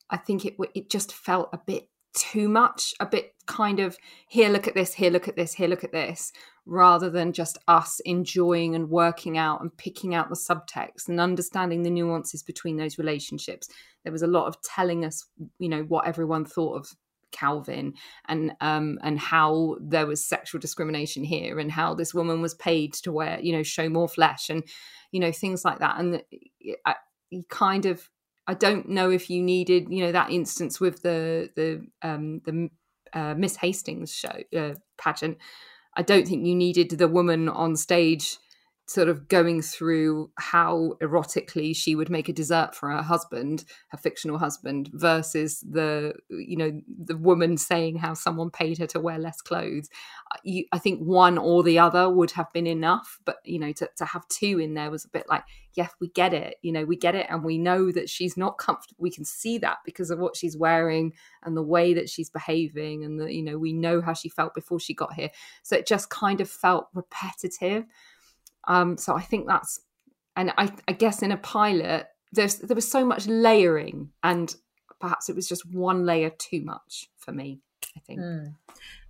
[0.09, 4.49] I think it it just felt a bit too much, a bit kind of here,
[4.49, 6.31] look at this, here, look at this, here, look at this,
[6.65, 11.83] rather than just us enjoying and working out and picking out the subtext and understanding
[11.83, 13.69] the nuances between those relationships.
[14.03, 15.25] There was a lot of telling us,
[15.59, 16.91] you know, what everyone thought of
[17.31, 17.93] Calvin
[18.27, 22.93] and um and how there was sexual discrimination here and how this woman was paid
[22.93, 24.63] to wear you know show more flesh and
[25.13, 26.21] you know things like that and
[26.85, 26.95] I,
[27.29, 28.09] you kind of
[28.47, 32.69] I don't know if you needed you know that instance with the the um the
[33.13, 35.37] uh, Miss Hastings show uh, pageant.
[35.95, 38.37] I don't think you needed the woman on stage
[38.91, 43.97] sort of going through how erotically she would make a dessert for her husband her
[43.97, 49.17] fictional husband versus the you know the woman saying how someone paid her to wear
[49.17, 49.89] less clothes.
[50.43, 53.89] You, i think one or the other would have been enough but you know to,
[53.97, 56.85] to have two in there was a bit like yeah we get it you know
[56.85, 60.09] we get it and we know that she's not comfortable we can see that because
[60.09, 63.73] of what she's wearing and the way that she's behaving and the you know we
[63.73, 65.29] know how she felt before she got here.
[65.63, 67.85] So it just kind of felt repetitive
[68.67, 69.79] um, so I think that's,
[70.35, 74.55] and I, I guess in a pilot, there's there was so much layering, and
[74.99, 77.59] perhaps it was just one layer too much for me.
[77.95, 78.19] I think.
[78.21, 78.55] Mm.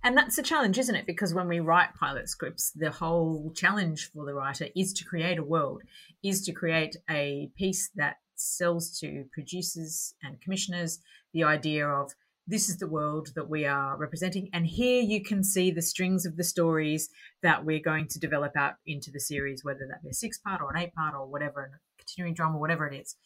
[0.02, 1.06] And that's a challenge, isn't it?
[1.06, 5.38] Because when we write pilot scripts, the whole challenge for the writer is to create
[5.38, 5.82] a world,
[6.24, 11.00] is to create a piece that sells to producers and commissioners
[11.32, 12.12] the idea of
[12.46, 14.48] this is the world that we are representing.
[14.52, 17.08] And here you can see the strings of the stories
[17.42, 20.60] that we're going to develop out into the series, whether that be a six part
[20.60, 23.16] or an eight part or whatever, continuing drama, whatever it is.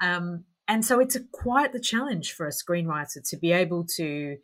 [0.00, 4.38] Um, and so it's a, quite the challenge for a screenwriter to be able to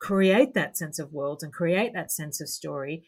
[0.00, 3.04] create that sense of world and create that sense of story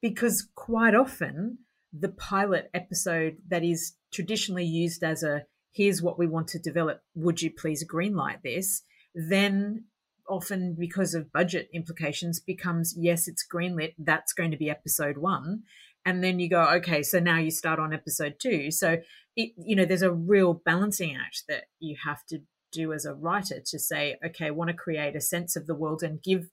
[0.00, 1.58] because quite often
[1.92, 7.00] the pilot episode that is traditionally used as a here's what we want to develop
[7.14, 8.82] would you please greenlight this
[9.16, 9.84] then
[10.28, 15.62] often because of budget implications becomes yes it's greenlit that's going to be episode one.
[16.04, 18.70] And then you go okay so now you start on episode two.
[18.70, 18.98] So
[19.34, 22.40] it you know there's a real balancing act that you have to
[22.72, 25.74] do as a writer to say okay I want to create a sense of the
[25.74, 26.50] world and give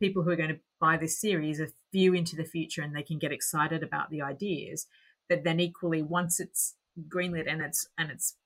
[0.00, 3.02] people who are going to buy this series a view into the future and they
[3.02, 4.86] can get excited about the ideas.
[5.28, 6.76] But then equally once it's
[7.08, 8.36] greenlit and it's and it's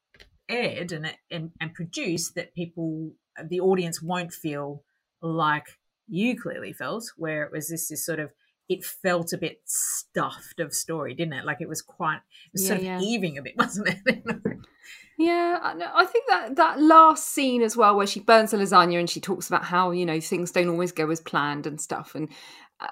[0.48, 3.12] aired and and, and produced that people
[3.44, 4.83] the audience won't feel
[5.20, 8.31] like you clearly felt, where it was this, this sort of
[8.68, 11.44] it felt a bit stuffed of story, didn't it?
[11.44, 12.98] Like it was quite it was yeah, sort of yeah.
[13.01, 13.98] heaving a bit, wasn't it?
[15.18, 15.59] yeah,
[15.94, 19.20] I think that that last scene as well, where she burns the lasagna and she
[19.20, 22.29] talks about how you know things don't always go as planned and stuff, and
[22.81, 22.88] uh,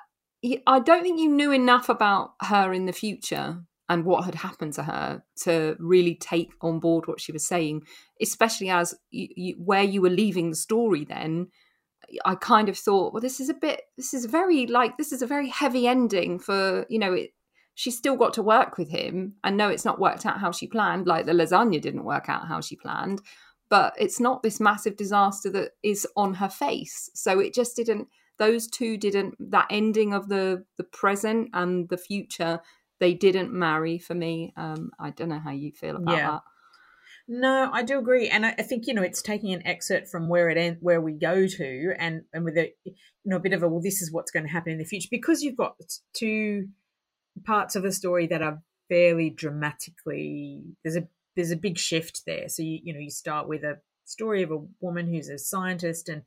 [0.67, 4.73] I don't think you knew enough about her in the future and what had happened
[4.75, 7.83] to her to really take on board what she was saying,
[8.21, 11.49] especially as you, you, where you were leaving the story then.
[12.25, 15.23] I kind of thought, well, this is a bit, this is very like, this is
[15.23, 17.31] a very heavy ending for, you know, it,
[17.75, 20.67] she still got to work with him and no, it's not worked out how she
[20.67, 23.21] planned, like the lasagna didn't work out how she planned,
[23.69, 27.11] but it's not this massive disaster that is on her face.
[27.15, 28.09] So it just didn't.
[28.39, 29.35] Those two didn't.
[29.39, 32.61] That ending of the the present and the future,
[32.99, 34.53] they didn't marry for me.
[34.57, 36.31] Um, I don't know how you feel about Yeah.
[36.31, 36.43] that.
[37.29, 40.29] No, I do agree, and I, I think you know it's taking an excerpt from
[40.29, 43.53] where it end, where we go to, and and with a you know a bit
[43.53, 45.75] of a well, this is what's going to happen in the future because you've got
[46.13, 46.69] two
[47.45, 50.63] parts of the story that are fairly dramatically.
[50.85, 52.49] There's a there's a big shift there.
[52.49, 56.09] So you you know you start with a story of a woman who's a scientist
[56.09, 56.23] and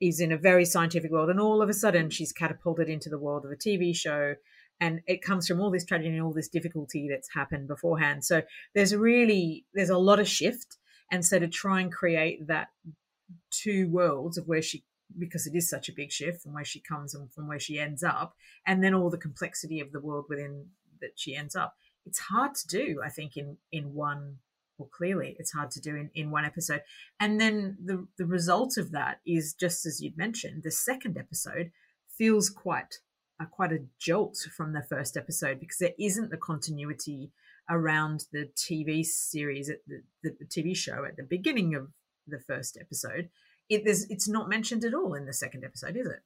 [0.00, 3.18] is in a very scientific world, and all of a sudden she's catapulted into the
[3.18, 4.34] world of a TV show,
[4.80, 8.24] and it comes from all this tragedy and all this difficulty that's happened beforehand.
[8.24, 8.42] So
[8.74, 10.78] there's really there's a lot of shift,
[11.10, 12.68] and so to try and create that
[13.50, 14.84] two worlds of where she
[15.18, 17.78] because it is such a big shift from where she comes and from where she
[17.78, 18.34] ends up,
[18.66, 20.66] and then all the complexity of the world within
[21.00, 21.74] that she ends up.
[22.06, 24.38] It's hard to do, I think, in in one.
[24.78, 26.82] Well, clearly, it's hard to do in, in one episode.
[27.18, 30.62] And then the the result of that is just as you'd mentioned.
[30.62, 31.70] The second episode
[32.16, 33.00] feels quite
[33.46, 37.30] quite a jolt from the first episode because there isn't the continuity
[37.68, 41.88] around the TV series at the, the, the TV show at the beginning of
[42.26, 43.28] the first episode.
[43.68, 46.20] It, there's, it's not mentioned at all in the second episode, is it?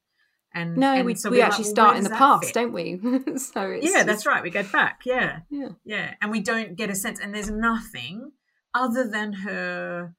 [0.54, 2.54] And No, and we, so we we're like, actually well, start in the past, fit?
[2.54, 2.98] don't we?
[3.38, 4.42] so it's, yeah, that's right.
[4.42, 5.00] We go back.
[5.04, 5.70] Yeah, Yeah.
[5.84, 7.18] yeah, and we don't get a sense.
[7.20, 8.32] And there's nothing
[8.72, 10.14] other than her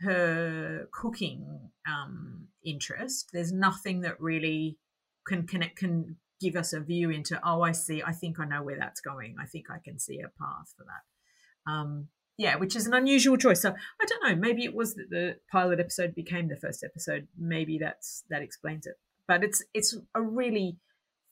[0.00, 3.30] her cooking um, interest.
[3.32, 4.78] There's nothing that really
[5.26, 7.40] can connect can give us a view into.
[7.44, 8.02] Oh, I see.
[8.02, 9.36] I think I know where that's going.
[9.40, 11.72] I think I can see a path for that.
[11.72, 13.60] Um, yeah, which is an unusual choice.
[13.60, 14.36] So I don't know.
[14.36, 17.26] Maybe it was that the pilot episode became the first episode.
[17.36, 18.94] Maybe that's that explains it.
[19.26, 20.78] But it's it's a really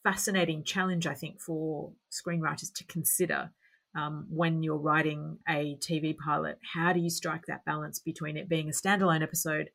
[0.02, 3.50] fascinating challenge, I think, for screenwriters to consider
[3.96, 6.58] um, when you're writing a TV pilot.
[6.74, 9.70] How do you strike that balance between it being a standalone episode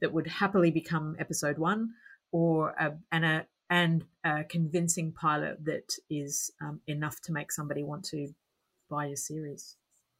[0.00, 1.90] that would happily become episode one,
[2.30, 7.82] or a, and a and a convincing pilot that is um, enough to make somebody
[7.82, 8.28] want to
[8.90, 9.76] buy your series?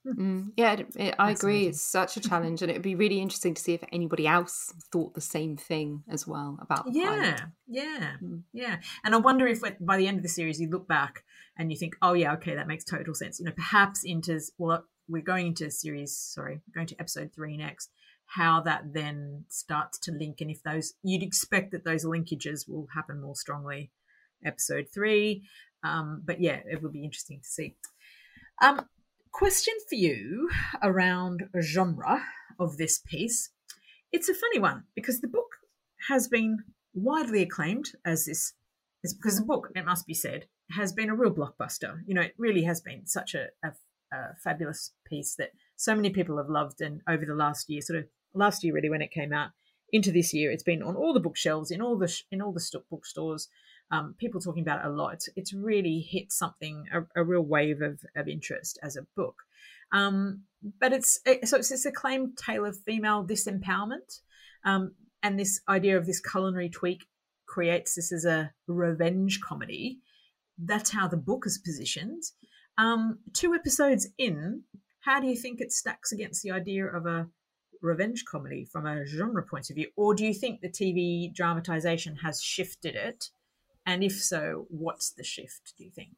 [0.07, 1.67] Mm, yeah, it, it, I agree.
[1.67, 5.15] It's such a challenge, and it'd be really interesting to see if anybody else thought
[5.15, 7.41] the same thing as well about the Yeah, pilot.
[7.67, 8.43] yeah, Mm.
[8.53, 8.81] yeah.
[9.03, 11.25] And I wonder if by the end of the series you look back
[11.57, 13.39] and you think, oh yeah, okay, that makes total sense.
[13.39, 16.15] You know, perhaps into well, we're going into series.
[16.15, 17.91] Sorry, going to episode three next.
[18.27, 22.89] How that then starts to link, and if those you'd expect that those linkages will
[22.95, 23.91] happen more strongly.
[24.45, 25.45] Episode three,
[25.83, 27.77] um, but yeah, it would be interesting to see.
[28.63, 28.87] Um,
[29.33, 30.51] question for you
[30.83, 32.23] around genre
[32.59, 33.51] of this piece.
[34.13, 35.57] It's a funny one because the book
[36.09, 36.59] has been
[36.95, 38.53] widely acclaimed as this
[39.03, 41.99] is because the book, it must be said, has been a real blockbuster.
[42.07, 43.73] You know, it really has been such a, a,
[44.13, 46.81] a fabulous piece that so many people have loved.
[46.81, 49.51] And over the last year, sort of last year, really, when it came out,
[49.93, 52.53] into this year, it's been on all the bookshelves in all the sh- in all
[52.53, 53.49] the st- bookstores.
[53.93, 55.15] Um, people talking about it a lot.
[55.15, 59.37] It's, it's really hit something a, a real wave of, of interest as a book.
[59.93, 60.43] Um,
[60.81, 64.21] but it's it, so it's this acclaimed tale of female disempowerment,
[64.65, 67.07] um, and this idea of this culinary tweak
[67.47, 70.01] creates this as a revenge comedy.
[70.59, 72.23] That's how the book is positioned.
[72.79, 74.63] Um, two episodes in,
[75.05, 77.29] how do you think it stacks against the idea of a
[77.83, 82.17] revenge comedy from a genre point of view, or do you think the TV dramatization
[82.17, 83.31] has shifted it?
[83.87, 85.75] And if so, what's the shift?
[85.77, 86.13] Do you think?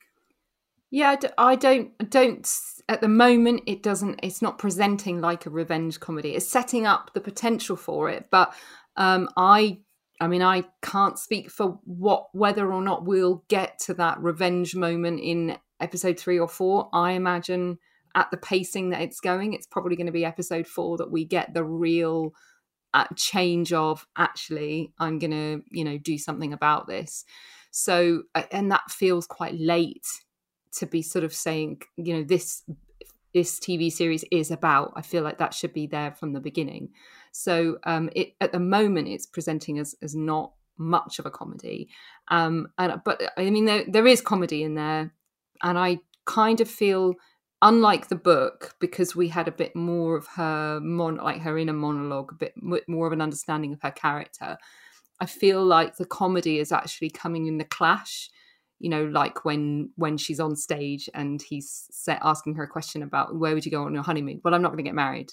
[0.90, 2.48] Yeah, I don't, don't.
[2.88, 4.20] At the moment, it doesn't.
[4.22, 6.36] It's not presenting like a revenge comedy.
[6.36, 8.54] It's setting up the potential for it, but
[8.96, 9.80] um, I,
[10.20, 14.76] I mean, I can't speak for what whether or not we'll get to that revenge
[14.76, 16.88] moment in episode three or four.
[16.92, 17.78] I imagine
[18.16, 21.24] at the pacing that it's going, it's probably going to be episode four that we
[21.24, 22.32] get the real
[22.94, 27.26] uh, change of actually, I'm going to, you know, do something about this.
[27.70, 30.06] So, and that feels quite late
[30.78, 32.64] to be sort of saying, you know, this
[33.34, 34.94] this TV series is about.
[34.96, 36.88] I feel like that should be there from the beginning.
[37.32, 41.90] So, um, it at the moment it's presenting as as not much of a comedy,
[42.28, 45.12] um, and but I mean there there is comedy in there,
[45.62, 47.14] and I kind of feel
[47.62, 51.72] unlike the book because we had a bit more of her mon like her inner
[51.72, 54.56] monologue, a bit m- more of an understanding of her character.
[55.20, 58.30] I feel like the comedy is actually coming in the clash
[58.78, 63.02] you know like when when she's on stage and he's set, asking her a question
[63.02, 65.30] about where would you go on your honeymoon well i'm not going to get married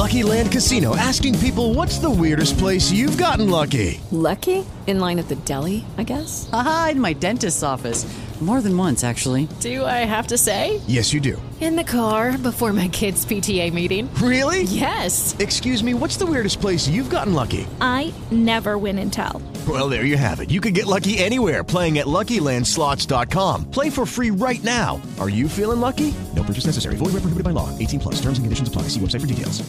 [0.00, 4.00] Lucky Land Casino asking people what's the weirdest place you've gotten lucky?
[4.10, 4.64] Lucky?
[4.86, 6.48] In line at the deli, I guess?
[6.52, 8.06] Aha, in my dentist's office.
[8.40, 9.48] More than once, actually.
[9.60, 10.80] Do I have to say?
[10.86, 11.40] Yes, you do.
[11.60, 14.08] In the car before my kids' PTA meeting.
[14.14, 14.62] Really?
[14.62, 15.36] Yes.
[15.38, 17.66] Excuse me, what's the weirdest place you've gotten lucky?
[17.82, 19.42] I never win and tell.
[19.68, 20.50] Well, there you have it.
[20.50, 23.70] You can get lucky anywhere playing at LuckyLandSlots.com.
[23.70, 25.02] Play for free right now.
[25.20, 26.14] Are you feeling lucky?
[26.34, 26.96] No purchase necessary.
[26.96, 27.68] Void where prohibited by law.
[27.78, 28.14] 18 plus.
[28.22, 28.82] Terms and conditions apply.
[28.88, 29.62] See website for details.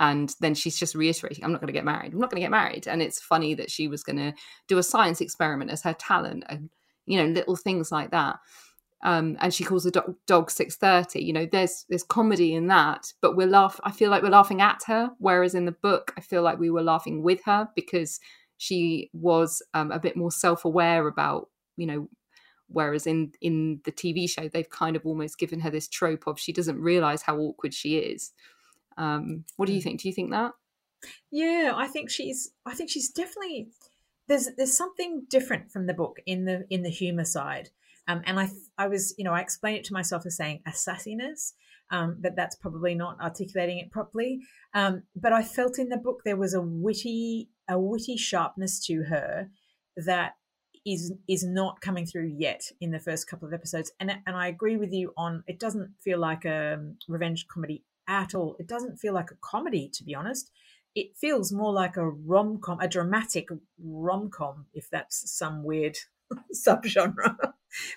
[0.00, 2.44] and then she's just reiterating i'm not going to get married i'm not going to
[2.44, 4.32] get married and it's funny that she was going to
[4.66, 6.70] do a science experiment as her talent and
[7.10, 8.36] you know little things like that
[9.02, 13.12] um, and she calls the dog, dog 630 you know there's there's comedy in that
[13.20, 16.20] but we're laugh i feel like we're laughing at her whereas in the book i
[16.20, 18.20] feel like we were laughing with her because
[18.58, 22.08] she was um, a bit more self-aware about you know
[22.68, 26.38] whereas in in the tv show they've kind of almost given her this trope of
[26.38, 28.32] she doesn't realize how awkward she is
[29.00, 30.00] um, what do you think?
[30.00, 30.52] Do you think that?
[31.30, 32.52] Yeah, I think she's.
[32.66, 33.68] I think she's definitely.
[34.30, 37.70] There's there's something different from the book in the in the humor side,
[38.06, 40.70] um, and I I was you know I explained it to myself as saying a
[40.70, 41.54] sassiness,
[41.90, 44.38] um, but that's probably not articulating it properly.
[44.72, 49.02] Um, but I felt in the book there was a witty a witty sharpness to
[49.02, 49.50] her
[49.96, 50.34] that
[50.86, 54.46] is is not coming through yet in the first couple of episodes, and and I
[54.46, 56.78] agree with you on it doesn't feel like a
[57.08, 58.54] revenge comedy at all.
[58.60, 60.52] It doesn't feel like a comedy, to be honest.
[60.94, 63.48] It feels more like a rom com, a dramatic
[63.82, 65.98] rom com, if that's some weird
[66.54, 67.36] subgenre.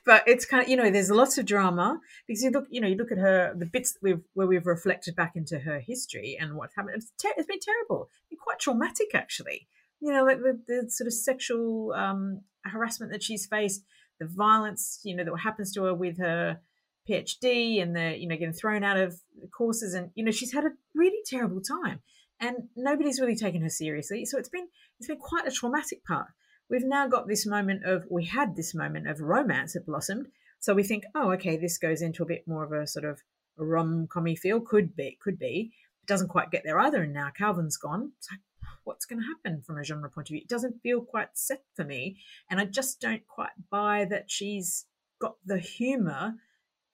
[0.05, 2.87] but it's kind of you know, there's lots of drama because you look, you know,
[2.87, 6.55] you look at her the bits we've where we've reflected back into her history and
[6.55, 6.95] what happened.
[6.97, 9.67] It's, ter- it's been terrible, it's been quite traumatic actually.
[9.99, 13.83] You know, like the, the sort of sexual um, harassment that she's faced,
[14.19, 16.59] the violence, you know, that happens to her with her
[17.07, 19.19] PhD and the you know getting thrown out of
[19.51, 21.99] courses and you know she's had a really terrible time
[22.43, 24.67] and nobody's really taken her seriously so it's been
[24.99, 26.27] it's been quite a traumatic part.
[26.69, 30.27] We've now got this moment of we had this moment of romance that blossomed
[30.59, 33.21] so we think oh okay this goes into a bit more of a sort of
[33.57, 34.59] rom-commy feel.
[34.59, 35.71] Could be could be.
[36.03, 38.11] It doesn't quite get there either and now calvin's gone.
[38.17, 38.41] It's like
[38.83, 40.41] what's going to happen from a genre point of view?
[40.41, 42.17] It doesn't feel quite set for me
[42.49, 44.85] and i just don't quite buy that she's
[45.19, 46.35] got the humor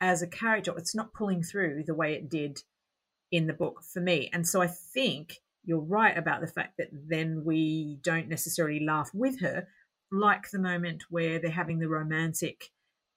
[0.01, 2.61] as a character, it's not pulling through the way it did
[3.31, 4.29] in the book for me.
[4.33, 9.11] And so I think you're right about the fact that then we don't necessarily laugh
[9.13, 9.67] with her,
[10.11, 12.71] like the moment where they're having the romantic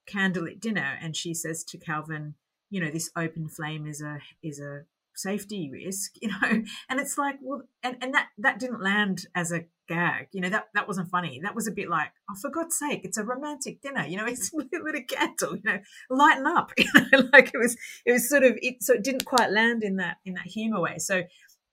[0.06, 2.34] candlelit dinner and she says to Calvin,
[2.70, 4.82] you know, this open flame is a is a
[5.14, 9.52] safety risk, you know, and it's like, well, and, and that that didn't land as
[9.52, 11.40] a gag, you know, that that wasn't funny.
[11.42, 14.26] That was a bit like, oh, for God's sake, it's a romantic dinner, you know,
[14.28, 15.78] it's lit a candle, you know,
[16.10, 19.24] lighten up, you know, like it was, it was sort of, it so it didn't
[19.24, 20.98] quite land in that in that humor way.
[20.98, 21.22] So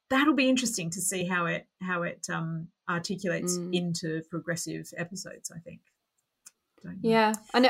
[0.09, 3.73] that'll be interesting to see how it how it um articulates mm.
[3.73, 5.51] into progressive episodes.
[5.55, 5.81] I think.
[7.01, 7.65] Yeah, and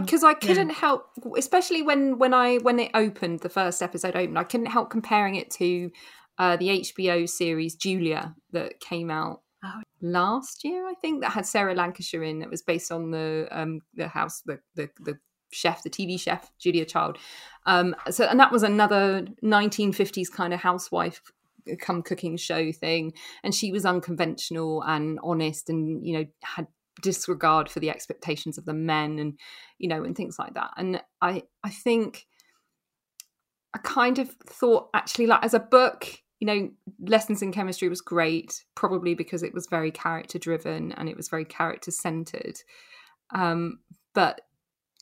[0.00, 0.74] because I, I, I, couldn't yeah.
[0.74, 4.90] help, especially when when I when it opened, the first episode opened, I couldn't help
[4.90, 5.90] comparing it to
[6.38, 9.82] uh, the HBO series Julia that came out oh.
[10.00, 12.42] last year, I think, that had Sarah Lancashire in.
[12.42, 15.18] It was based on the um, the house, the, the the
[15.52, 17.18] chef, the TV chef Julia Child.
[17.66, 21.22] Um, so, and that was another 1950s kind of housewife
[21.80, 23.12] come cooking show thing,
[23.42, 26.66] and she was unconventional and honest, and you know had
[27.02, 29.38] disregard for the expectations of the men and
[29.78, 30.70] you know and things like that.
[30.76, 32.26] And i i think
[33.74, 36.06] i kind of thought actually like as a book
[36.40, 36.70] you know
[37.00, 41.28] lessons in chemistry was great probably because it was very character driven and it was
[41.28, 42.58] very character centered.
[43.34, 43.80] Um
[44.14, 44.42] but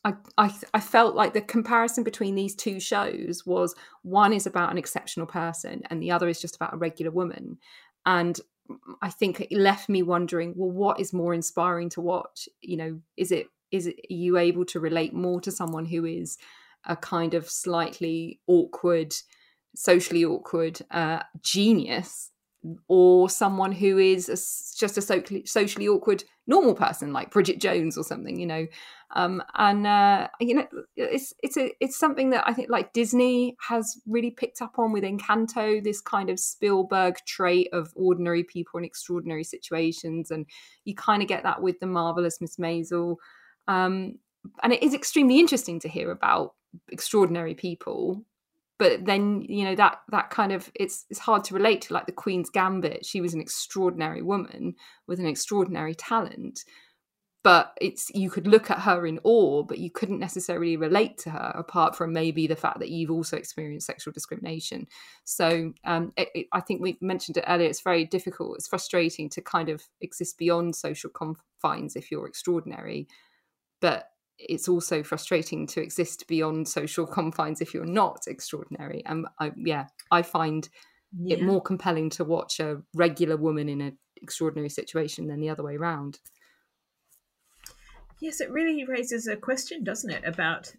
[0.05, 4.73] I, I, I felt like the comparison between these two shows was one is about
[4.73, 7.59] an exceptional person and the other is just about a regular woman.
[8.05, 8.41] And
[9.01, 12.49] I think it left me wondering, well, what is more inspiring to watch?
[12.61, 16.05] You know, is it is it are you able to relate more to someone who
[16.05, 16.39] is
[16.85, 19.15] a kind of slightly awkward,
[19.75, 22.32] socially awkward uh, genius,
[22.89, 24.37] or someone who is a,
[24.79, 28.39] just a socially, socially awkward normal person like Bridget Jones or something?
[28.39, 28.67] You know,
[29.15, 33.57] um, and uh, you know, it's it's a it's something that I think like Disney
[33.69, 35.83] has really picked up on with Encanto.
[35.83, 40.47] This kind of Spielberg trait of ordinary people in extraordinary situations, and
[40.85, 43.17] you kind of get that with the marvelous Miss Maisel.
[43.69, 44.19] Um,
[44.63, 46.55] and it is extremely interesting to hear about
[46.91, 48.25] extraordinary people
[48.83, 52.07] but then you know that that kind of it's it's hard to relate to like
[52.07, 53.07] the queen's gambit.
[53.07, 54.75] She was an extraordinary woman
[55.07, 56.65] with an extraordinary talent
[57.45, 61.31] but it's you could look at her in awe but you couldn't necessarily relate to
[61.31, 64.89] her apart from maybe the fact that you've also experienced sexual discrimination.
[65.23, 69.29] So um, it, it, i think we mentioned it earlier it's very difficult it's frustrating
[69.29, 73.07] to kind of exist beyond social confines if you're extraordinary
[73.81, 74.09] but
[74.39, 79.03] it's also frustrating to exist beyond social confines if you're not extraordinary.
[79.07, 80.69] And I, yeah i find
[81.19, 81.37] yeah.
[81.37, 85.63] it more compelling to watch a regular woman in an extraordinary situation than the other
[85.63, 86.21] way around.
[88.21, 90.73] Yes, it really raises a question, doesn't it, about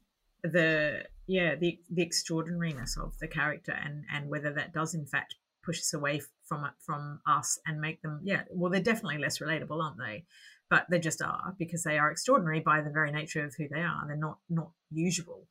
[0.43, 5.35] the yeah the the extraordinariness of the character and and whether that does in fact
[5.63, 9.39] push us away from it from us and make them yeah well they're definitely less
[9.39, 10.25] relatable aren't they
[10.73, 13.81] but they just are because they are extraordinary by the very nature of who they
[13.81, 15.45] are they're not not usual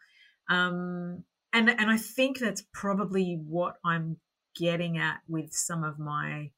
[0.51, 4.17] um and and i think that's probably what i'm
[4.59, 6.51] getting at with some of my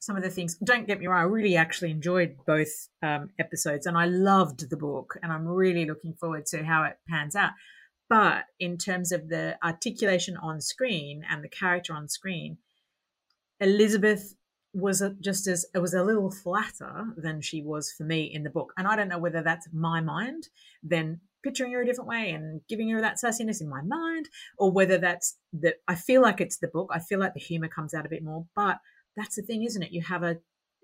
[0.00, 0.56] some of the things.
[0.56, 4.76] Don't get me wrong, I really actually enjoyed both um, episodes and I loved the
[4.76, 7.52] book and I'm really looking forward to how it pans out.
[8.10, 12.58] But in terms of the articulation on screen and the character on screen,
[13.60, 14.34] Elizabeth
[14.74, 18.50] was just as it was a little flatter than she was for me in the
[18.50, 18.72] book.
[18.76, 20.48] And I don't know whether that's my mind
[20.82, 24.70] then picturing her a different way and giving her that sassiness in my mind, or
[24.70, 26.90] whether that's that I feel like it's the book.
[26.92, 28.78] I feel like the humor comes out a bit more, but
[29.16, 29.92] that's the thing, isn't it?
[29.92, 30.38] You have a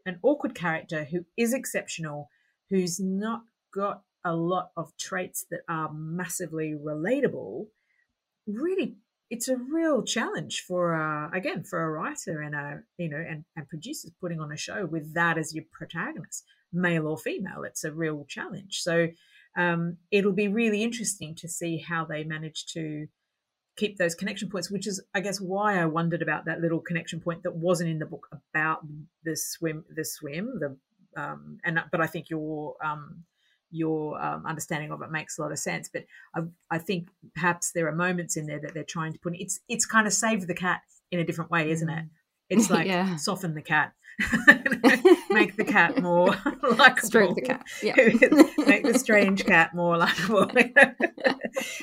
[0.07, 2.29] an awkward character who is exceptional,
[2.71, 3.43] who's not
[3.75, 7.67] got a lot of traits that are massively relatable.
[8.47, 8.97] Really,
[9.31, 13.45] it's a real challenge for uh, again for a writer and a you know and,
[13.57, 17.63] and producers putting on a show with that as your protagonist, male or female.
[17.65, 18.81] It's a real challenge.
[18.81, 19.09] So
[19.57, 23.09] um, it'll be really interesting to see how they manage to
[23.77, 27.21] keep those connection points, which is, I guess, why I wondered about that little connection
[27.21, 28.85] point that wasn't in the book about
[29.25, 30.77] the swim, the swim, the
[31.21, 33.25] um, and but I think your um,
[33.71, 35.89] your um, understanding of it makes a lot of sense.
[35.93, 36.05] But
[36.35, 36.41] I,
[36.71, 39.35] I think perhaps there are moments in there that they're trying to put.
[39.37, 42.05] It's it's kind of save the cat in a different way, isn't it?
[42.49, 43.17] It's like yeah.
[43.17, 43.93] soften the cat.
[45.31, 47.07] make the cat more likable.
[47.07, 47.65] Stroke the cat.
[47.81, 47.95] Yeah.
[48.67, 50.51] make the strange cat more likable.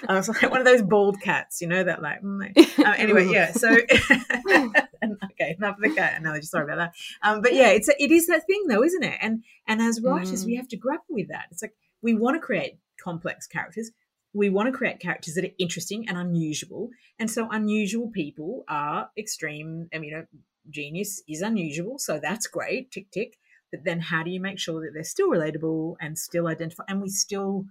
[0.10, 2.22] I was like one of those bald cats, you know, that like.
[2.22, 3.54] Mm, uh, anyway, yeah.
[3.54, 6.46] So okay, enough of the cat analogy.
[6.46, 6.94] Sorry about that.
[7.24, 9.18] Um, but yeah, it's a, it is that thing though, isn't it?
[9.22, 10.48] And and as writers, mm.
[10.48, 11.46] we have to grapple with that.
[11.52, 13.92] It's like we want to create complex characters.
[14.34, 16.90] We want to create characters that are interesting and unusual.
[17.18, 20.26] And so unusual people are extreme, I mean, you know,
[20.70, 23.38] genius is unusual, so that's great, tick tick.
[23.72, 27.02] But then how do you make sure that they're still relatable and still identify and
[27.02, 27.66] we still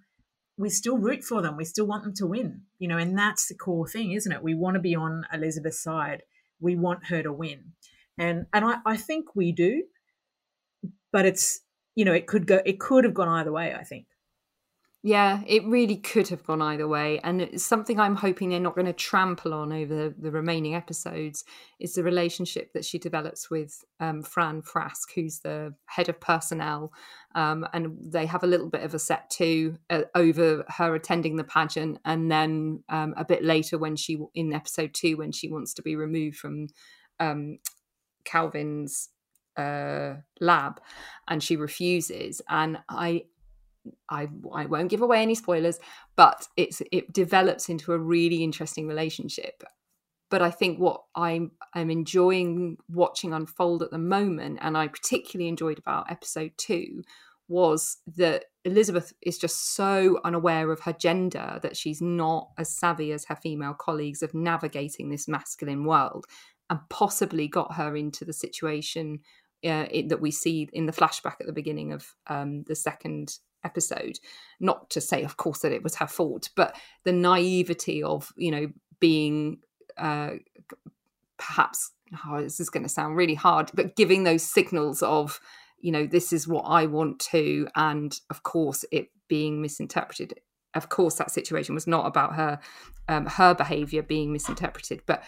[0.56, 1.56] we still root for them.
[1.56, 4.42] We still want them to win, you know, and that's the core thing, isn't it?
[4.42, 6.22] We want to be on Elizabeth's side.
[6.60, 7.72] We want her to win.
[8.18, 9.84] And and I, I think we do,
[11.12, 11.60] but it's
[11.96, 14.06] you know, it could go it could have gone either way, I think.
[15.06, 17.20] Yeah, it really could have gone either way.
[17.22, 20.74] And it's something I'm hoping they're not going to trample on over the, the remaining
[20.74, 21.44] episodes
[21.78, 26.90] is the relationship that she develops with um, Fran Frask, who's the head of personnel.
[27.34, 31.36] Um, and they have a little bit of a set too uh, over her attending
[31.36, 31.98] the pageant.
[32.06, 35.82] And then um, a bit later, when she, in episode two, when she wants to
[35.82, 36.68] be removed from
[37.20, 37.58] um,
[38.24, 39.10] Calvin's
[39.58, 40.80] uh, lab
[41.28, 42.40] and she refuses.
[42.48, 43.24] And I,
[44.10, 45.78] I I won't give away any spoilers,
[46.16, 49.62] but it's it develops into a really interesting relationship.
[50.30, 55.48] But I think what I'm I'm enjoying watching unfold at the moment, and I particularly
[55.48, 57.02] enjoyed about episode two,
[57.48, 63.12] was that Elizabeth is just so unaware of her gender that she's not as savvy
[63.12, 66.24] as her female colleagues of navigating this masculine world,
[66.70, 69.20] and possibly got her into the situation
[69.64, 73.38] uh, it, that we see in the flashback at the beginning of um, the second
[73.64, 74.18] episode.
[74.60, 78.50] Not to say, of course, that it was her fault, but the naivety of you
[78.50, 78.68] know
[79.00, 79.58] being
[79.96, 80.30] uh,
[81.36, 81.92] perhaps
[82.26, 85.40] oh, this is going to sound really hard, but giving those signals of
[85.80, 90.40] you know this is what I want to, and of course it being misinterpreted.
[90.74, 92.58] Of course, that situation was not about her
[93.08, 95.22] um, her behavior being misinterpreted, but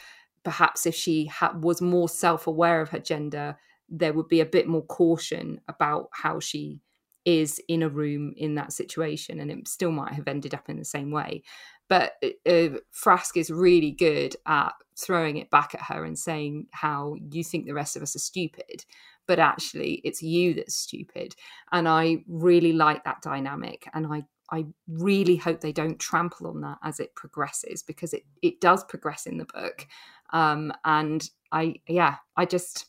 [0.45, 3.57] perhaps if she ha- was more self aware of her gender,
[3.89, 6.81] there would be a bit more caution about how she
[7.27, 10.79] is in a room in that situation and it still might have ended up in
[10.79, 11.43] the same way.
[11.89, 16.69] But uh, uh, Frask is really good at throwing it back at her and saying
[16.71, 18.85] how you think the rest of us are stupid
[19.27, 21.35] but actually it's you that's stupid.
[21.73, 26.61] And i really like that dynamic and i i really hope they don't trample on
[26.61, 29.87] that as it progresses because it it does progress in the book.
[30.33, 32.87] Um and i yeah i just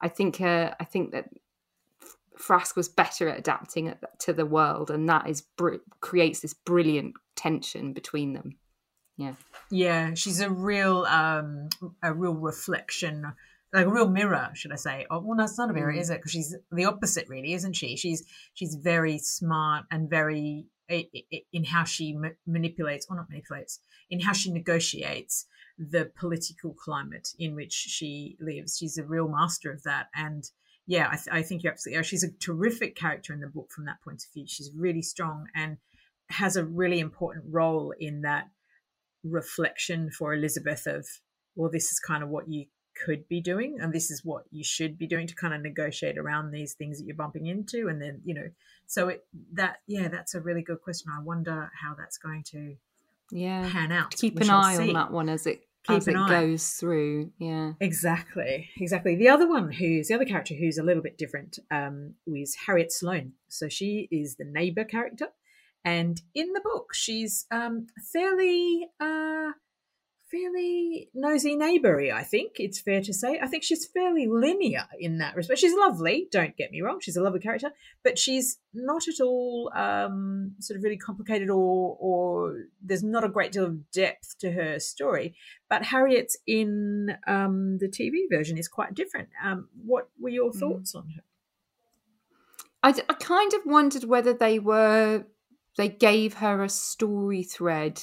[0.00, 1.26] i think uh, i think that
[2.38, 7.14] Frask was better at adapting to the world, and that is br- creates this brilliant
[7.36, 8.56] tension between them.
[9.16, 9.34] Yeah,
[9.70, 11.68] yeah, she's a real um,
[12.02, 13.32] a real reflection,
[13.72, 15.06] like a real mirror, should I say?
[15.10, 16.00] Oh, well, no, it's not a mirror, Mm.
[16.00, 16.18] is it?
[16.18, 17.96] Because she's the opposite, really, isn't she?
[17.96, 18.24] She's
[18.54, 23.78] she's very smart and very in how she ma- manipulates, or not manipulates,
[24.10, 25.46] in how she negotiates
[25.78, 28.76] the political climate in which she lives.
[28.78, 30.50] She's a real master of that, and
[30.86, 32.02] yeah, I, th- I think you're absolutely.
[32.04, 34.46] She's a terrific character in the book from that point of view.
[34.46, 35.78] She's really strong and
[36.28, 38.48] has a really important role in that
[39.22, 41.06] reflection for Elizabeth of,
[41.54, 44.62] well, this is kind of what you could be doing, and this is what you
[44.64, 48.02] should be doing to kind of negotiate around these things that you're bumping into, and
[48.02, 48.48] then you know,
[48.86, 49.24] so it
[49.54, 51.10] that yeah, that's a really good question.
[51.16, 52.76] I wonder how that's going to
[53.30, 53.68] yeah.
[53.70, 54.10] pan out.
[54.10, 54.88] Keep an eye see.
[54.88, 56.28] on that one as it Keep as it eye.
[56.28, 57.32] goes through.
[57.38, 57.72] Yeah.
[57.80, 59.16] Exactly, exactly.
[59.16, 62.92] The other one, who's the other character who's a little bit different, um, is Harriet
[62.92, 63.32] Sloane.
[63.48, 65.28] So she is the neighbor character,
[65.84, 69.50] and in the book, she's um, fairly, uh,
[70.32, 72.10] fairly nosy neighbory.
[72.10, 73.38] I think it's fair to say.
[73.40, 75.60] I think she's fairly linear in that respect.
[75.60, 76.28] She's lovely.
[76.32, 77.00] Don't get me wrong.
[77.00, 77.70] She's a lovely character,
[78.02, 83.28] but she's not at all um, sort of really complicated or or there's not a
[83.28, 85.34] great deal of depth to her story.
[85.68, 89.28] But Harriet's in um, the TV version is quite different.
[89.44, 91.22] Um, what were your thoughts on her?
[92.82, 95.24] I kind of wondered whether they were
[95.76, 98.00] they gave her a story thread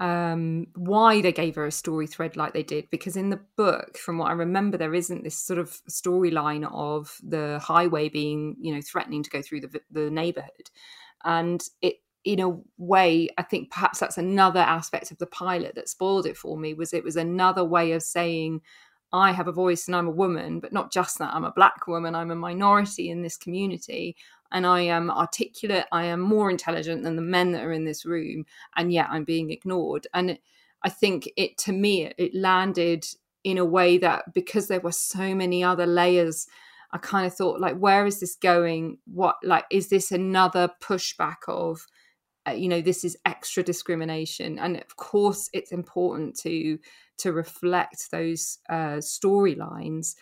[0.00, 3.98] um why they gave her a story thread like they did because in the book
[3.98, 8.74] from what i remember there isn't this sort of storyline of the highway being you
[8.74, 10.70] know threatening to go through the the neighborhood
[11.24, 15.88] and it in a way i think perhaps that's another aspect of the pilot that
[15.88, 18.60] spoiled it for me was it was another way of saying
[19.12, 21.34] I have a voice and I'm a woman, but not just that.
[21.34, 22.14] I'm a black woman.
[22.14, 24.16] I'm a minority in this community
[24.52, 25.86] and I am articulate.
[25.92, 28.46] I am more intelligent than the men that are in this room.
[28.76, 30.06] And yet I'm being ignored.
[30.12, 30.38] And
[30.82, 33.06] I think it, to me, it, landed
[33.44, 36.46] in a way that because there were so many other layers,
[36.92, 38.98] I kind of thought, like, where is this going?
[39.06, 41.86] What, like, is this another pushback of,
[42.48, 46.78] uh, you know this is extra discrimination and of course it's important to
[47.18, 50.14] to reflect those uh storylines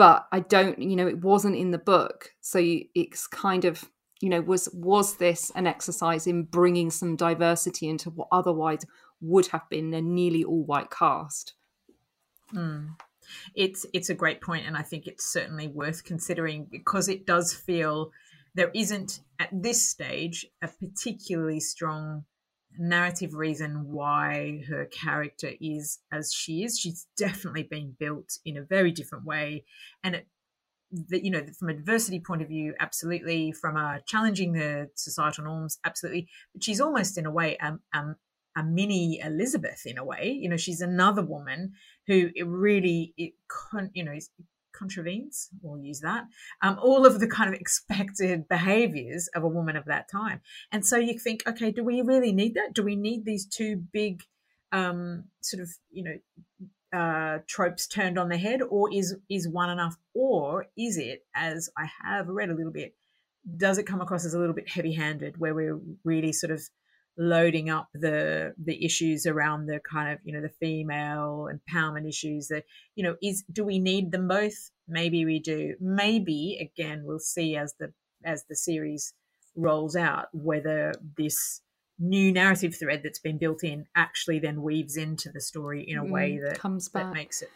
[0.00, 3.84] but i don't you know it wasn't in the book so you, it's kind of
[4.20, 8.86] you know was was this an exercise in bringing some diversity into what otherwise
[9.20, 11.54] would have been a nearly all white cast
[12.54, 12.96] Mm.
[13.54, 17.54] It's it's a great point, and I think it's certainly worth considering because it does
[17.54, 18.10] feel
[18.54, 22.24] there isn't at this stage a particularly strong
[22.78, 26.78] narrative reason why her character is as she is.
[26.78, 29.64] She's definitely been built in a very different way,
[30.02, 30.26] and it,
[31.10, 33.52] you know from a diversity point of view, absolutely.
[33.52, 36.28] From a challenging the societal norms, absolutely.
[36.54, 38.16] But she's almost in a way um, um,
[38.56, 40.36] a mini Elizabeth in a way.
[40.40, 41.72] You know, she's another woman
[42.06, 44.30] who it really it con, you know is-
[44.80, 45.48] contravenes.
[45.62, 46.24] We'll use that.
[46.62, 50.40] Um, all of the kind of expected behaviors of a woman of that time,
[50.72, 52.72] and so you think, okay, do we really need that?
[52.74, 54.22] Do we need these two big
[54.72, 59.70] um, sort of you know uh, tropes turned on the head, or is is one
[59.70, 62.94] enough, or is it, as I have read a little bit,
[63.56, 66.62] does it come across as a little bit heavy handed, where we're really sort of
[67.20, 72.48] loading up the the issues around the kind of you know the female empowerment issues
[72.48, 72.64] that
[72.96, 74.70] you know is do we need them both?
[74.88, 75.76] Maybe we do.
[75.80, 77.92] Maybe again we'll see as the
[78.24, 79.12] as the series
[79.56, 81.60] rolls out whether this
[81.98, 86.04] new narrative thread that's been built in actually then weaves into the story in a
[86.04, 87.12] way Mm, that comes that back.
[87.14, 87.50] makes it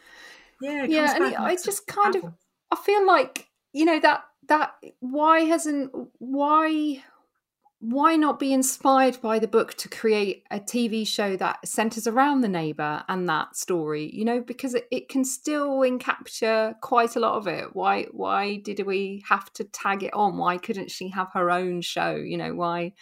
[0.61, 2.23] yeah it yeah and back it- and i just kind of
[2.71, 7.03] i feel like you know that that why hasn't why
[7.89, 12.41] why not be inspired by the book to create a tv show that centers around
[12.41, 17.19] the neighbor and that story you know because it, it can still encapture quite a
[17.19, 17.75] lot of it.
[17.75, 20.37] Why why did we have to tag it on?
[20.37, 22.15] Why couldn't she have her own show?
[22.15, 22.93] You know why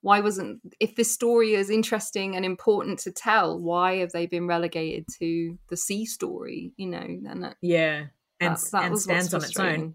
[0.00, 4.46] why wasn't if this story is interesting and important to tell why have they been
[4.46, 8.04] relegated to the c story you know and that, yeah
[8.40, 9.94] and, that, that and stands on its own.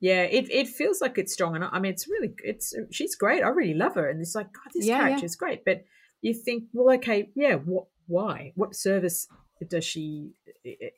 [0.00, 1.70] Yeah, it, it feels like it's strong enough.
[1.72, 3.42] I mean, it's really it's she's great.
[3.42, 5.24] I really love her, and it's like God, this Yeah, character yeah.
[5.24, 5.64] is great.
[5.64, 5.84] But
[6.22, 9.28] you think, well, okay, yeah, what, why, what service
[9.68, 10.32] does she,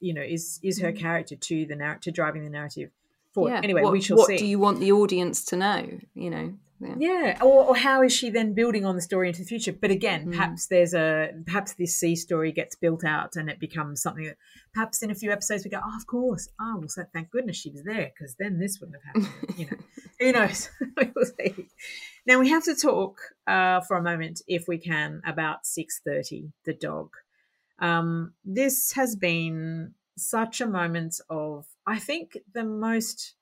[0.00, 2.90] you know, is is her character to the narrative, to driving the narrative
[3.32, 3.50] forward?
[3.50, 3.54] Mm.
[3.54, 3.60] Yeah.
[3.64, 4.34] Anyway, what, we shall what see.
[4.34, 6.94] What do you want the audience to know you know Yeah.
[6.98, 9.72] Yeah, or, or how is she then building on the story into the future?
[9.72, 10.30] But again, Mm.
[10.32, 14.36] perhaps there's a perhaps this c story gets built out and it becomes something that
[14.72, 17.56] perhaps in a few episodes we go, oh, of course, oh, well, so thank goodness
[17.56, 19.58] she was there because then this wouldn't have happened.
[19.58, 19.76] you know,
[20.18, 20.70] who knows?
[21.14, 21.66] We'll see.
[22.26, 26.52] now we have to talk uh, for a moment, if we can, about six thirty,
[26.64, 27.10] the dog.
[27.78, 33.34] Um, this has been such a moment of, I think, the most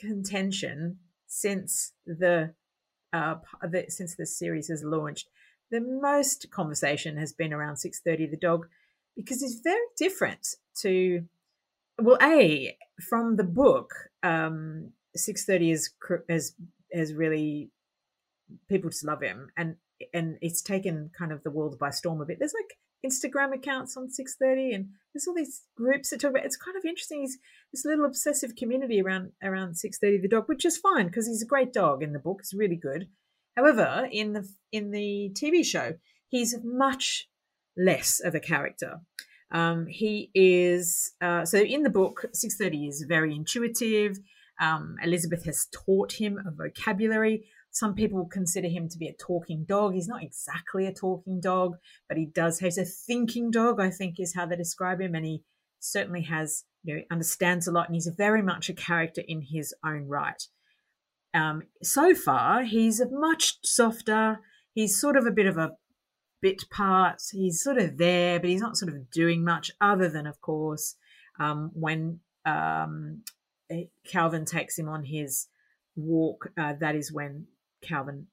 [0.00, 2.52] contention since the,
[3.12, 3.36] uh,
[3.88, 5.28] since this series has launched.
[5.70, 8.66] The most conversation has been around six thirty, the dog,
[9.16, 11.24] because it's very different to,
[12.00, 12.76] well, a
[13.08, 13.92] from the book.
[14.22, 16.54] Um, six thirty is cr- has
[16.92, 17.70] has really
[18.68, 19.76] people just love him and
[20.12, 23.96] and it's taken kind of the world by storm a bit there's like instagram accounts
[23.96, 27.38] on 630 and there's all these groups that talk about it's kind of interesting he's
[27.72, 31.46] this little obsessive community around around 630 the dog which is fine because he's a
[31.46, 33.08] great dog in the book it's really good.
[33.56, 35.94] However in the in the tv show
[36.28, 37.28] he's much
[37.76, 39.00] less of a character.
[39.52, 44.18] Um, he is uh, so in the book 630 is very intuitive.
[44.60, 49.64] Um, elizabeth has taught him a vocabulary some people consider him to be a talking
[49.64, 49.94] dog.
[49.94, 51.76] He's not exactly a talking dog,
[52.08, 52.58] but he does.
[52.58, 55.42] He's a thinking dog, I think, is how they describe him, and he
[55.78, 59.74] certainly has, you know, understands a lot, and he's very much a character in his
[59.84, 60.42] own right.
[61.32, 64.40] Um, so far, he's much softer.
[64.74, 65.72] He's sort of a bit of a
[66.40, 67.22] bit part.
[67.32, 70.96] He's sort of there, but he's not sort of doing much other than, of course,
[71.38, 73.22] um, when um,
[74.06, 75.46] Calvin takes him on his
[75.96, 76.50] walk.
[76.58, 77.46] Uh, that is when
[77.82, 78.26] Calvin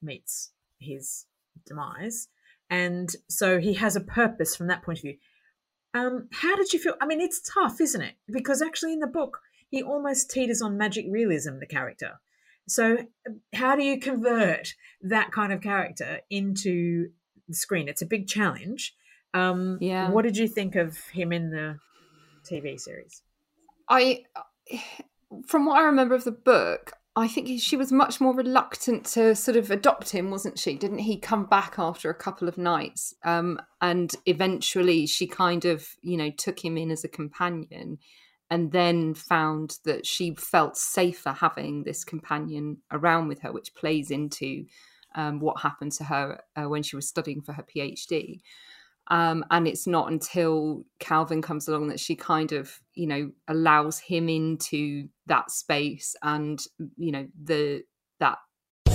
[0.00, 1.26] meets his
[1.66, 2.28] demise.
[2.70, 5.16] And so he has a purpose from that point of view.
[5.94, 6.94] Um, how did you feel?
[7.00, 8.14] I mean, it's tough, isn't it?
[8.30, 12.20] Because actually, in the book, he almost teeters on magic realism, the character.
[12.66, 12.98] So,
[13.52, 17.10] how do you convert that kind of character into
[17.48, 17.88] the screen?
[17.88, 18.94] It's a big challenge.
[19.34, 20.10] Um, Yeah.
[20.10, 21.78] What did you think of him in the
[22.50, 23.22] TV series?
[23.88, 24.24] I,
[25.46, 29.34] from what I remember of the book, I think she was much more reluctant to
[29.34, 30.76] sort of adopt him, wasn't she?
[30.76, 33.14] Didn't he come back after a couple of nights?
[33.22, 37.98] Um, and eventually she kind of, you know, took him in as a companion
[38.50, 44.10] and then found that she felt safer having this companion around with her, which plays
[44.10, 44.64] into
[45.14, 48.40] um, what happened to her uh, when she was studying for her PhD.
[49.12, 53.98] Um, and it's not until Calvin comes along that she kind of, you know, allows
[53.98, 56.58] him into that space and,
[56.96, 57.82] you know, the
[58.20, 58.38] that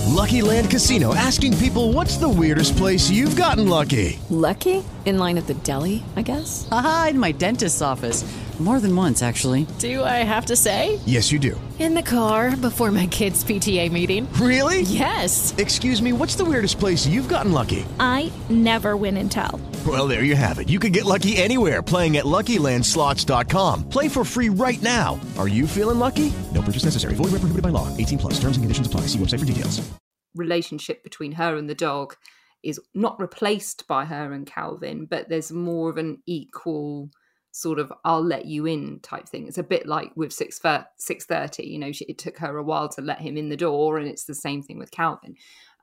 [0.07, 4.19] Lucky Land Casino asking people what's the weirdest place you've gotten lucky?
[4.31, 4.83] Lucky?
[5.05, 6.67] In line at the deli, I guess?
[6.71, 8.23] Aha, in my dentist's office.
[8.59, 9.67] More than once, actually.
[9.77, 10.99] Do I have to say?
[11.05, 11.59] Yes, you do.
[11.77, 14.27] In the car before my kids' PTA meeting.
[14.33, 14.81] Really?
[14.81, 15.53] Yes.
[15.59, 17.85] Excuse me, what's the weirdest place you've gotten lucky?
[17.99, 19.61] I never win and tell.
[19.85, 20.69] Well, there you have it.
[20.69, 23.89] You can get lucky anywhere playing at LuckyLandSlots.com.
[23.89, 25.19] Play for free right now.
[25.37, 26.33] Are you feeling lucky?
[26.51, 27.13] No purchase necessary.
[27.13, 27.95] Void where prohibited by law.
[27.95, 28.33] 18 plus.
[28.39, 29.01] Terms and conditions apply.
[29.01, 29.87] See website for details.
[30.33, 32.15] relationship between her and the dog
[32.63, 37.09] is not replaced by her and Calvin, but there's more of an equal
[37.57, 39.47] sort of "I'll let you in" type thing.
[39.47, 40.59] It's a bit like with six
[40.97, 41.65] six thirty.
[41.65, 44.07] You know, she, it took her a while to let him in the door, and
[44.07, 45.35] it's the same thing with Calvin.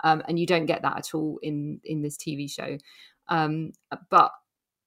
[0.03, 2.79] Um, and you don't get that at all in in this TV show.
[3.29, 3.72] Um,
[4.11, 4.31] but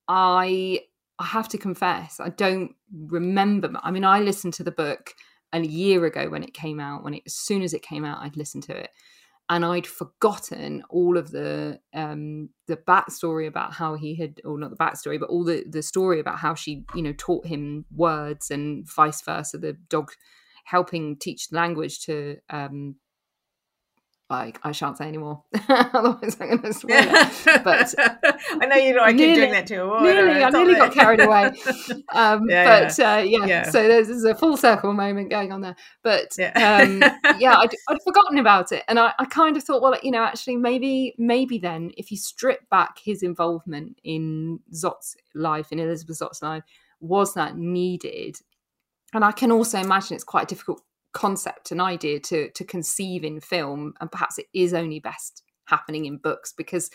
[0.08, 0.82] I
[1.20, 3.72] I have to confess, I don't remember.
[3.82, 5.16] I mean, I listened to the book
[5.52, 7.04] a year ago when it came out.
[7.04, 8.92] When it as soon as it came out, I'd listened to it
[9.50, 14.72] and I'd forgotten all of the um, the backstory about how he had, or not
[14.72, 18.52] the backstory, but all the the story about how she, you know, taught him words
[18.52, 19.58] and vice versa.
[19.58, 20.12] The dog
[20.66, 22.96] helping teach language to, um,
[24.30, 27.06] like I shan't say anymore, otherwise I'm going to swear.
[27.64, 29.80] but I know you know I keep Nearly- doing that too.
[29.82, 31.52] Oh, nearly, I nearly got carried away.
[32.14, 33.70] Um, Yeah, but Uh, yeah, Yeah.
[33.70, 35.76] so there's, there's a full circle moment going on there.
[36.04, 36.52] But Yeah.
[36.82, 37.00] um,
[37.40, 40.24] yeah, I'd, I'd forgotten about it, and I, I kind of thought, well, you know,
[40.24, 46.18] actually, maybe, maybe then, if you strip back his involvement in Zott's life, in Elizabeth
[46.20, 46.64] Zott's life,
[47.00, 48.38] was that needed?
[49.14, 50.82] And I can also imagine it's quite a difficult
[51.14, 56.06] concept and idea to to conceive in film, and perhaps it is only best happening
[56.06, 56.90] in books because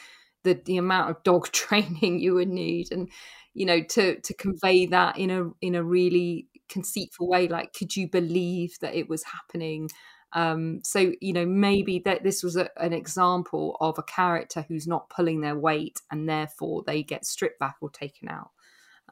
[0.45, 3.09] the the amount of dog training you would need and
[3.55, 7.95] you know to to convey that in a in a really conceitful way like could
[7.95, 9.89] you believe that it was happening?
[10.33, 14.87] Um so you know maybe that this was a, an example of a character who's
[14.87, 18.51] not pulling their weight and therefore they get stripped back or taken out.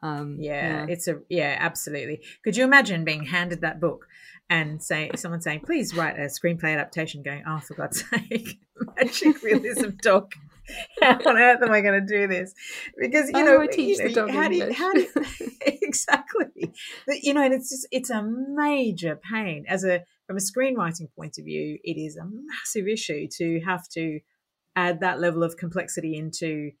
[0.01, 2.23] Um yeah, it's a yeah, absolutely.
[2.43, 4.07] Could you imagine being handed that book
[4.51, 8.59] and say someone saying, "Please write a screenplay adaptation." Going, "Oh, for God's sake,
[8.97, 10.33] magic realism dog."
[11.01, 12.53] How on earth am I going to do this?
[12.97, 16.71] Because you know, you know, how do you, how do you, exactly?
[17.07, 21.07] But, you know, and it's just it's a major pain as a from a screenwriting
[21.15, 21.79] point of view.
[21.83, 24.19] It is a massive issue to have to
[24.75, 26.71] add that level of complexity into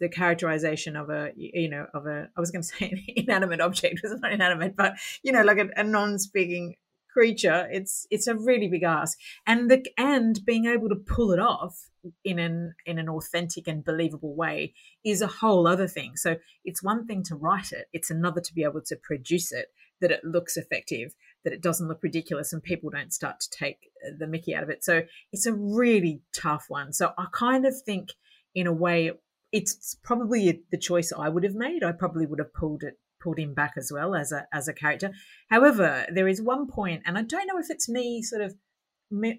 [0.00, 3.60] the characterization of a you know of a I was going to say an inanimate
[3.60, 6.74] object was not inanimate but you know like a, a non-speaking
[7.12, 9.18] creature it's it's a really big ask.
[9.46, 11.88] And the and being able to pull it off
[12.24, 16.16] in an in an authentic and believable way is a whole other thing.
[16.16, 19.66] So it's one thing to write it it's another to be able to produce it
[20.00, 23.90] that it looks effective that it doesn't look ridiculous and people don't start to take
[24.18, 24.84] the mickey out of it.
[24.84, 25.02] So
[25.32, 26.92] it's a really tough one.
[26.92, 28.10] So i kind of think
[28.54, 29.12] in a way
[29.50, 31.84] it's probably the choice I would have made.
[31.84, 34.72] I probably would have pulled it pulled him back as well as a as a
[34.72, 35.12] character.
[35.48, 38.54] However, there is one point, and I don't know if it's me sort of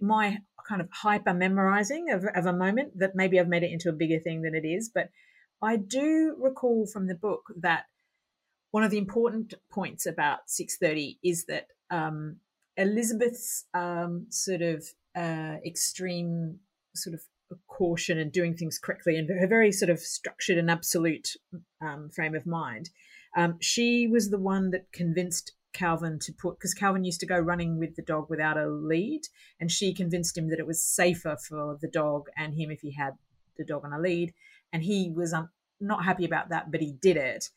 [0.01, 3.89] my kind of hyper memorizing of, of a moment that maybe I've made it into
[3.89, 4.91] a bigger thing than it is.
[4.93, 5.09] But
[5.61, 7.85] I do recall from the book that
[8.71, 12.37] one of the important points about six thirty is that um,
[12.77, 16.59] Elizabeth's um, sort of uh, extreme
[16.95, 17.21] sort of
[17.67, 21.35] caution and doing things correctly and her very sort of structured and absolute
[21.81, 22.89] um, frame of mind.
[23.35, 27.39] Um, she was the one that convinced Calvin to put because Calvin used to go
[27.39, 29.21] running with the dog without a lead,
[29.59, 32.93] and she convinced him that it was safer for the dog and him if he
[32.93, 33.13] had
[33.57, 34.33] the dog on a lead.
[34.71, 37.49] And he was um, not happy about that, but he did it.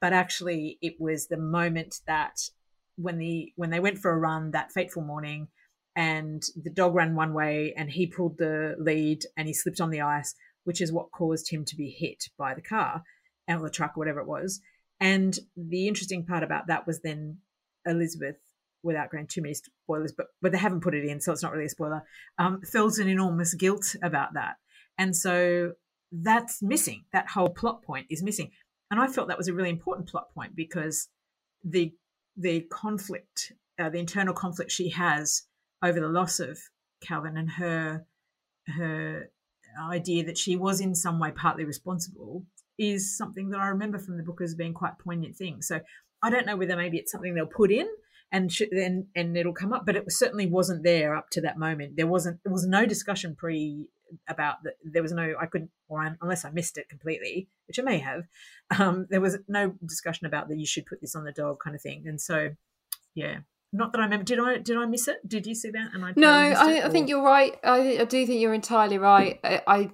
[0.00, 2.50] But actually, it was the moment that
[2.96, 5.48] when the when they went for a run that fateful morning,
[5.96, 9.90] and the dog ran one way and he pulled the lead and he slipped on
[9.90, 10.34] the ice,
[10.64, 13.02] which is what caused him to be hit by the car
[13.48, 14.60] or the truck or whatever it was.
[15.00, 17.38] And the interesting part about that was then
[17.84, 18.36] Elizabeth,
[18.82, 21.52] without going too many spoilers, but but they haven't put it in, so it's not
[21.52, 22.02] really a spoiler.
[22.38, 24.56] Um, felt an enormous guilt about that,
[24.96, 25.72] and so
[26.12, 27.04] that's missing.
[27.12, 28.50] That whole plot point is missing,
[28.90, 31.08] and I felt that was a really important plot point because
[31.64, 31.92] the
[32.36, 35.42] the conflict, uh, the internal conflict she has
[35.82, 36.58] over the loss of
[37.00, 38.06] Calvin and her
[38.68, 39.30] her
[39.90, 42.44] idea that she was in some way partly responsible
[42.78, 45.62] is something that I remember from the book as being quite poignant thing.
[45.62, 45.80] So
[46.22, 47.88] I don't know whether maybe it's something they'll put in
[48.32, 51.58] and sh- then and it'll come up, but it certainly wasn't there up to that
[51.58, 51.96] moment.
[51.96, 53.86] There wasn't there was no discussion pre
[54.28, 54.74] about that.
[54.84, 57.98] There was no I couldn't or I, unless I missed it completely, which I may
[57.98, 58.24] have.
[58.78, 61.76] Um, there was no discussion about that you should put this on the dog kind
[61.76, 62.04] of thing.
[62.06, 62.50] And so
[63.14, 63.38] yeah,
[63.72, 64.24] not that I remember.
[64.24, 65.18] Did I did I miss it?
[65.26, 65.90] Did you see that?
[65.94, 67.56] And I No, I, I think you're right.
[67.62, 69.38] I, I do think you're entirely right.
[69.44, 69.90] I, I,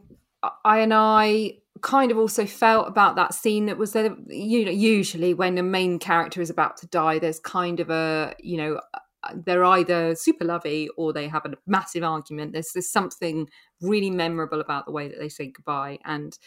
[0.65, 4.15] I and I kind of also felt about that scene that was there.
[4.29, 8.35] You know, usually when a main character is about to die, there's kind of a
[8.41, 12.53] you know uh, they're either super lovey or they have a massive argument.
[12.53, 13.49] There's there's something
[13.81, 16.39] really memorable about the way that they say goodbye, and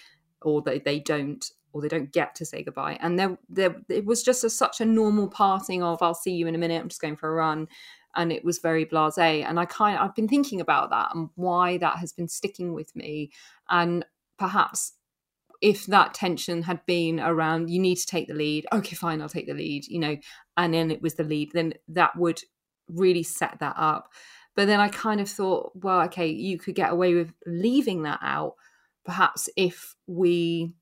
[0.42, 2.98] or they they don't or they don't get to say goodbye.
[3.02, 6.48] And there there it was just a, such a normal parting of I'll see you
[6.48, 6.82] in a minute.
[6.82, 7.68] I'm just going for a run.
[8.18, 9.44] And it was very blasé.
[9.44, 12.74] And I kind of, I've been thinking about that and why that has been sticking
[12.74, 13.30] with me.
[13.70, 14.06] And
[14.38, 14.94] perhaps
[15.62, 18.66] if that tension had been around you need to take the lead.
[18.74, 20.18] Okay fine i'll take the lead you know
[20.58, 22.42] and then it was the lead then that would
[22.88, 24.12] really set that up.
[24.56, 28.20] But then i kind of thought well okay you could get away with leaving that
[28.22, 28.56] out.
[29.06, 30.74] Perhaps if we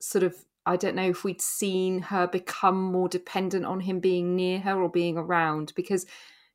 [0.00, 0.36] sort of
[0.66, 4.82] i don't know if we'd seen her become more dependent on him being near her
[4.82, 6.04] or being around because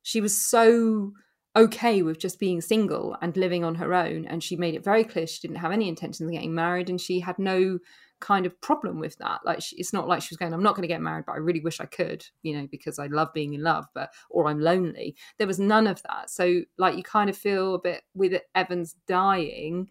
[0.02, 1.12] she was so
[1.56, 5.02] okay with just being single and living on her own and she made it very
[5.02, 7.78] clear she didn't have any intentions of getting married and she had no
[8.20, 9.40] kind of problem with that.
[9.44, 11.32] Like she, it's not like she was going i'm not going to get married but
[11.32, 14.48] i really wish i could you know because i love being in love but or
[14.48, 15.16] i'm lonely.
[15.38, 16.30] There was none of that.
[16.30, 19.88] So like you kind of feel a bit with evans dying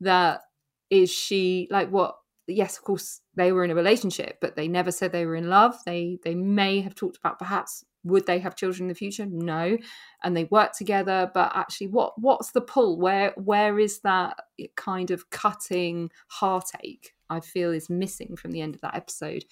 [0.00, 0.40] that
[0.88, 4.90] is she like what yes of course they were in a relationship but they never
[4.90, 5.74] said they were in love.
[5.84, 9.76] They they may have talked about perhaps would they have children in the future no
[10.22, 14.36] and they work together but actually what what's the pull where where is that
[14.76, 19.44] kind of cutting heartache i feel is missing from the end of that episode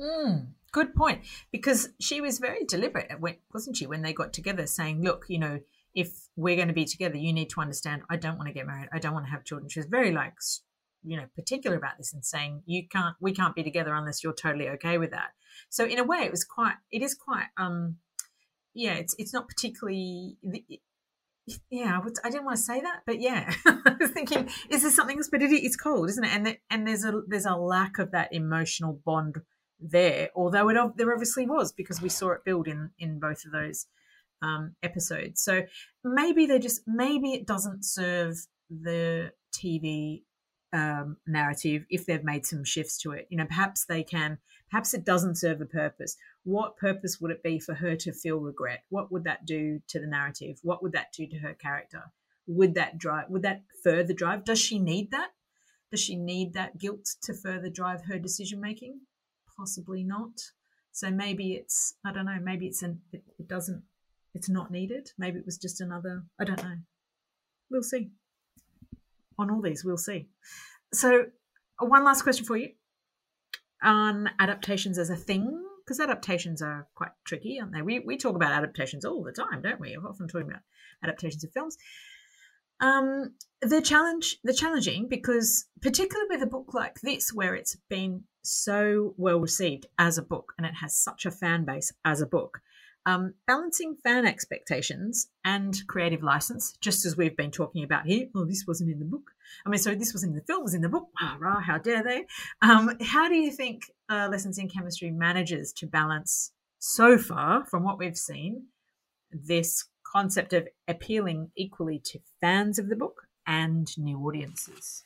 [0.00, 1.22] Mm, good point.
[1.50, 3.10] Because she was very deliberate,
[3.52, 5.60] wasn't she, when they got together, saying, "Look, you know,
[5.94, 8.02] if we're going to be together, you need to understand.
[8.10, 8.88] I don't want to get married.
[8.92, 10.34] I don't want to have children." She was very like,
[11.04, 13.16] you know, particular about this and saying, "You can't.
[13.20, 15.30] We can't be together unless you're totally okay with that."
[15.68, 16.74] So in a way, it was quite.
[16.90, 17.46] It is quite.
[17.56, 17.98] um
[18.74, 20.36] Yeah, it's it's not particularly.
[21.70, 24.82] Yeah, I, would, I didn't want to say that, but yeah, I was thinking, is
[24.82, 25.28] there something else?
[25.28, 26.30] But it, it's cold, isn't it?
[26.32, 29.38] And the, and there's a there's a lack of that emotional bond
[29.80, 33.52] there, although it there obviously was because we saw it build in in both of
[33.52, 33.86] those
[34.42, 35.42] um, episodes.
[35.42, 35.62] So
[36.04, 38.36] maybe they just maybe it doesn't serve
[38.70, 40.22] the TV
[40.72, 43.26] um, narrative if they've made some shifts to it.
[43.30, 44.38] You know, perhaps they can.
[44.70, 46.16] Perhaps it doesn't serve a purpose.
[46.44, 48.84] What purpose would it be for her to feel regret?
[48.88, 50.58] What would that do to the narrative?
[50.62, 52.04] What would that do to her character?
[52.46, 53.28] Would that drive?
[53.28, 54.44] Would that further drive?
[54.44, 55.30] Does she need that?
[55.90, 59.00] Does she need that guilt to further drive her decision making?
[59.56, 60.40] Possibly not.
[60.90, 62.38] So maybe it's I don't know.
[62.42, 63.82] Maybe it's an it, it doesn't.
[64.34, 65.10] It's not needed.
[65.18, 66.24] Maybe it was just another.
[66.40, 66.76] I don't know.
[67.70, 68.10] We'll see.
[69.42, 70.28] On all these, we'll see.
[70.92, 71.26] So,
[71.80, 72.70] one last question for you
[73.82, 77.82] on adaptations as a thing, because adaptations are quite tricky, aren't they?
[77.82, 79.96] We, we talk about adaptations all the time, don't we?
[79.98, 80.62] We're often talking about
[81.02, 81.76] adaptations of films.
[82.80, 88.22] Um, they're challenge they're challenging because particularly with a book like this, where it's been
[88.42, 92.26] so well received as a book and it has such a fan base as a
[92.26, 92.60] book,
[93.06, 98.28] um, balancing fan expectations and creative license, just as we've been talking about here.
[98.34, 99.30] Oh, this wasn't in the book.
[99.66, 101.08] I mean, so this was in the film, was in the book.
[101.20, 102.26] Ah, rah, how dare they?
[102.62, 107.84] Um, how do you think uh, Lessons in Chemistry manages to balance so far, from
[107.84, 108.66] what we've seen,
[109.30, 115.04] this concept of appealing equally to fans of the book and new audiences?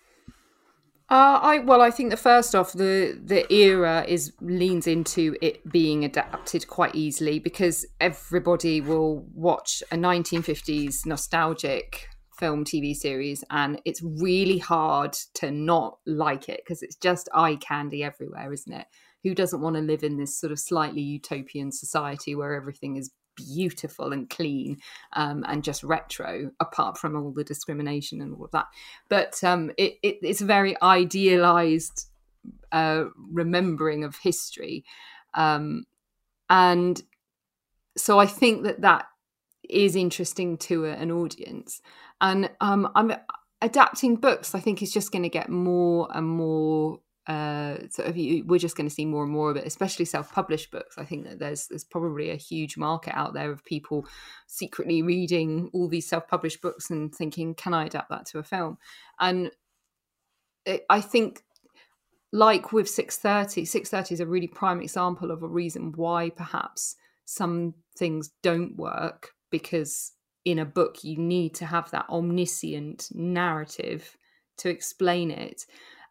[1.09, 5.69] Uh, I well, I think the first off, the the era is leans into it
[5.71, 13.81] being adapted quite easily because everybody will watch a 1950s nostalgic film TV series, and
[13.85, 18.87] it's really hard to not like it because it's just eye candy everywhere, isn't it?
[19.23, 23.13] Who doesn't want to live in this sort of slightly utopian society where everything is
[23.37, 24.79] beautiful and clean
[25.13, 28.67] um, and just retro, apart from all the discrimination and all of that.
[29.09, 32.09] But um, it, it, it's a very idealized
[32.73, 34.85] uh, remembering of history.
[35.35, 35.85] Um,
[36.49, 37.03] and
[37.97, 39.07] so I think that that
[39.69, 41.81] is interesting to an audience.
[42.21, 43.13] And um, I'm
[43.63, 48.17] adapting books, I think, is just going to get more and more uh, sort of
[48.17, 50.97] you, we're just going to see more and more of it, especially self-published books.
[50.97, 54.07] I think that there's there's probably a huge market out there of people
[54.47, 58.79] secretly reading all these self-published books and thinking, "Can I adapt that to a film?"
[59.19, 59.51] And
[60.65, 61.43] it, I think,
[62.33, 67.75] like with 630, 630 is a really prime example of a reason why perhaps some
[67.99, 70.13] things don't work because
[70.45, 74.17] in a book you need to have that omniscient narrative
[74.59, 75.67] to explain it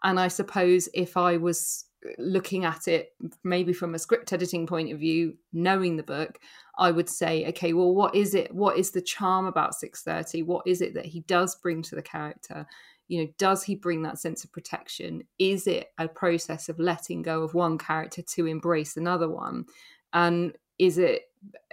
[0.06, 4.68] and I suppose if I was uh, looking at it maybe from a script editing
[4.68, 6.38] point of view, knowing the book,
[6.78, 8.54] I would say, okay, well, what is it?
[8.54, 10.44] What is the charm about 630?
[10.44, 12.68] What is it that he does bring to the character?
[13.08, 15.24] You know, does he bring that sense of protection?
[15.40, 19.66] Is it a process of letting go of one character to embrace another one?
[20.14, 21.24] And is it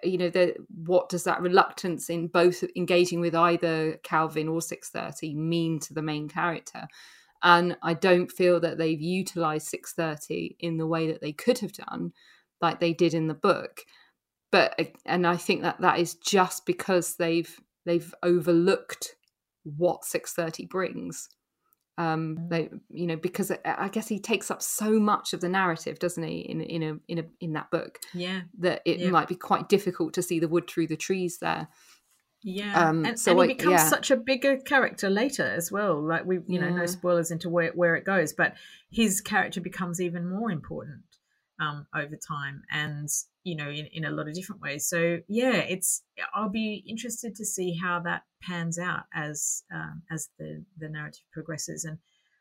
[0.04, 0.54] you know the
[0.84, 6.02] what does that reluctance in both engaging with either calvin or 630 mean to the
[6.02, 6.86] main character
[7.42, 11.72] and I don't feel that they've utilized 630 in the way that they could have
[11.72, 12.12] done,
[12.60, 13.82] like they did in the book.
[14.50, 19.16] But and I think that that is just because they've they've overlooked
[19.64, 21.28] what 630 brings.
[21.98, 22.48] Um, mm.
[22.48, 26.22] they you know because I guess he takes up so much of the narrative, doesn't
[26.22, 26.40] he?
[26.40, 29.10] In in a in a in that book, yeah, that it yeah.
[29.10, 31.68] might be quite difficult to see the wood through the trees there.
[32.44, 33.88] Yeah, um, and, so and he becomes yeah.
[33.88, 36.00] such a bigger character later as well.
[36.00, 38.54] Like we, you know, no spoilers into where where it goes, but
[38.90, 41.02] his character becomes even more important
[41.60, 43.08] um, over time, and
[43.44, 44.86] you know, in, in a lot of different ways.
[44.86, 46.02] So yeah, it's
[46.34, 51.24] I'll be interested to see how that pans out as um, as the the narrative
[51.32, 51.98] progresses, and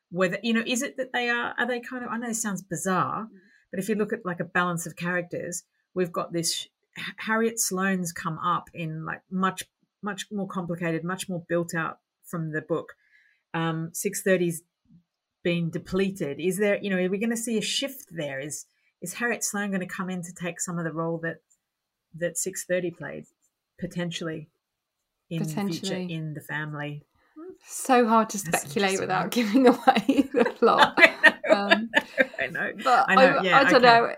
[0.10, 2.36] whether you know, is it that they are are they kind of I know it
[2.36, 3.28] sounds bizarre,
[3.70, 6.68] but if you look at like a balance of characters, we've got this
[7.18, 9.64] Harriet Sloane's come up in like much
[10.04, 12.94] much more complicated, much more built out from the book.
[13.54, 14.62] Um, 630's
[15.44, 16.40] been depleted.
[16.40, 18.40] Is there, you know, are we going to see a shift there?
[18.40, 18.66] Is
[19.02, 21.38] is Harriet Sloane going to come in to take some of the role that
[22.18, 23.26] that 630 played
[23.80, 24.50] potentially
[25.30, 25.80] in potentially.
[25.80, 27.04] the future in the family?
[27.66, 30.98] So hard to speculate without giving away the plot.
[31.50, 31.90] Um,
[32.40, 32.72] I know.
[32.84, 33.42] But I, know.
[33.42, 34.10] Yeah, I, I don't know.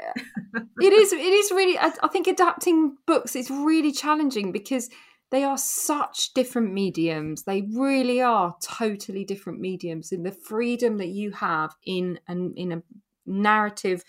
[0.82, 1.14] it is.
[1.14, 1.78] It is really.
[1.78, 4.90] I, I think adapting books is really challenging because
[5.34, 7.42] they are such different mediums.
[7.42, 10.12] They really are totally different mediums.
[10.12, 12.84] In the freedom that you have in an in a
[13.26, 14.04] narrative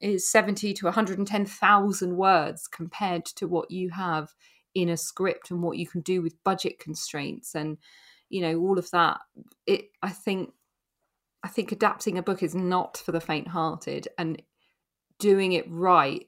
[0.00, 4.28] is 70 to 110,000 words compared to what you have
[4.72, 7.78] in a script and what you can do with budget constraints and
[8.28, 9.18] you know all of that
[9.66, 10.52] it i think
[11.42, 14.40] i think adapting a book is not for the faint hearted and
[15.18, 16.27] doing it right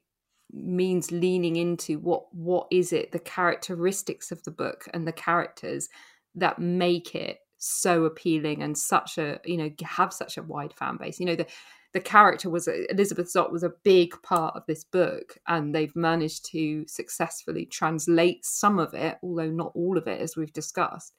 [0.52, 5.88] means leaning into what what is it the characteristics of the book and the characters
[6.34, 10.96] that make it so appealing and such a you know have such a wide fan
[10.96, 11.46] base you know the
[11.92, 16.50] the character was elizabeth zott was a big part of this book and they've managed
[16.50, 21.12] to successfully translate some of it although not all of it as we've discussed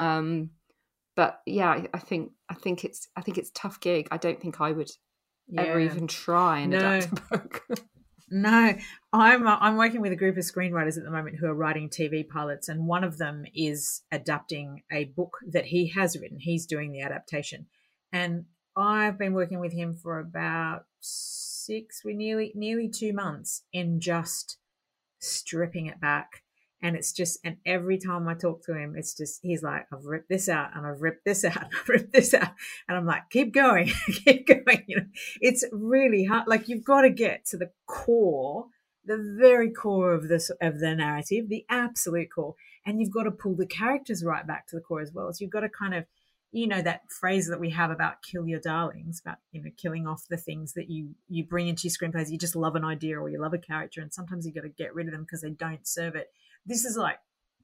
[0.00, 0.48] um
[1.14, 4.60] but yeah I, think i think it's i think it's tough gig i don't think
[4.60, 4.90] i would
[5.48, 5.62] yeah.
[5.62, 6.78] ever even try and no.
[6.78, 7.62] adapt a book
[8.34, 8.74] No,
[9.12, 11.90] I'm uh, I'm working with a group of screenwriters at the moment who are writing
[11.90, 16.38] TV pilots, and one of them is adapting a book that he has written.
[16.38, 17.66] He's doing the adaptation,
[18.10, 24.00] and I've been working with him for about six, we nearly nearly two months in
[24.00, 24.56] just
[25.18, 26.41] stripping it back
[26.82, 30.04] and it's just, and every time I talk to him, it's just, he's like, I've
[30.04, 32.50] ripped this out and I've ripped this out, and I've ripped this out.
[32.88, 33.92] And I'm like, keep going,
[34.24, 34.82] keep going.
[34.88, 35.06] You know,
[35.40, 36.48] it's really hard.
[36.48, 38.66] Like you've got to get to the core,
[39.04, 42.56] the very core of this, of the narrative, the absolute core.
[42.84, 45.32] And you've got to pull the characters right back to the core as well.
[45.32, 46.04] So you've got to kind of,
[46.54, 50.06] you know that phrase that we have about kill your darlings about you know killing
[50.06, 53.18] off the things that you you bring into your screenplays you just love an idea
[53.18, 55.40] or you love a character and sometimes you've got to get rid of them because
[55.40, 56.28] they don't serve it
[56.66, 57.18] this is like,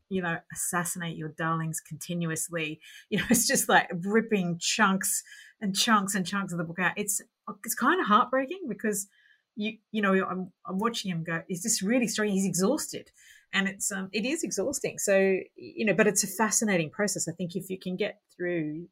[0.09, 2.80] you know, assassinate your darlings continuously.
[3.11, 5.22] You know, it's just like ripping chunks
[5.61, 6.92] and chunks and chunks of the book out.
[6.96, 7.20] It's
[7.64, 9.09] it's kind of heartbreaking because
[9.57, 11.42] you you know I'm, I'm watching him go.
[11.49, 12.28] Is this really strong?
[12.28, 13.11] He's exhausted,
[13.53, 14.99] and it's um it is exhausting.
[14.99, 17.28] So you know, but it's a fascinating process.
[17.28, 18.88] I think if you can get through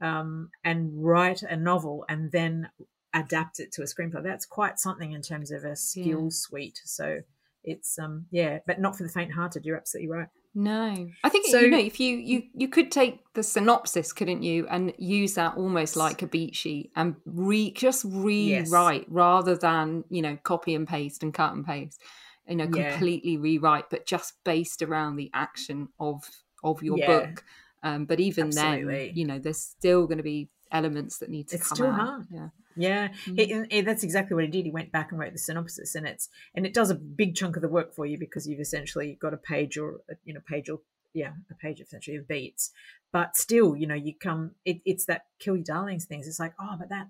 [0.00, 2.70] um and write a novel and then
[3.14, 6.30] adapt it to a screenplay, that's quite something in terms of a skill yeah.
[6.30, 6.80] suite.
[6.84, 7.20] So
[7.66, 9.66] it's um yeah, but not for the faint-hearted.
[9.66, 10.28] You're absolutely right.
[10.54, 14.42] No, I think so, you know if you you you could take the synopsis, couldn't
[14.42, 19.10] you, and use that almost like a beat sheet and re just rewrite yes.
[19.10, 22.00] rather than you know copy and paste and cut and paste,
[22.48, 22.92] you know, yeah.
[22.92, 26.24] completely rewrite, but just based around the action of
[26.64, 27.06] of your yeah.
[27.06, 27.44] book.
[27.82, 29.08] Um, but even Absolutely.
[29.08, 32.00] then, you know, there's still going to be elements that need to it's come out.
[32.00, 32.26] Hard.
[32.30, 32.48] Yeah.
[32.76, 33.84] Yeah, mm-hmm.
[33.84, 34.66] that's exactly what he did.
[34.66, 37.56] He went back and wrote the synopsis, and it's and it does a big chunk
[37.56, 40.68] of the work for you because you've essentially got a page or you know page
[40.68, 40.80] or
[41.14, 42.70] yeah a page essentially of beats.
[43.12, 44.52] But still, you know, you come.
[44.64, 46.28] It, it's that kill your darlings things.
[46.28, 47.08] It's like oh, but that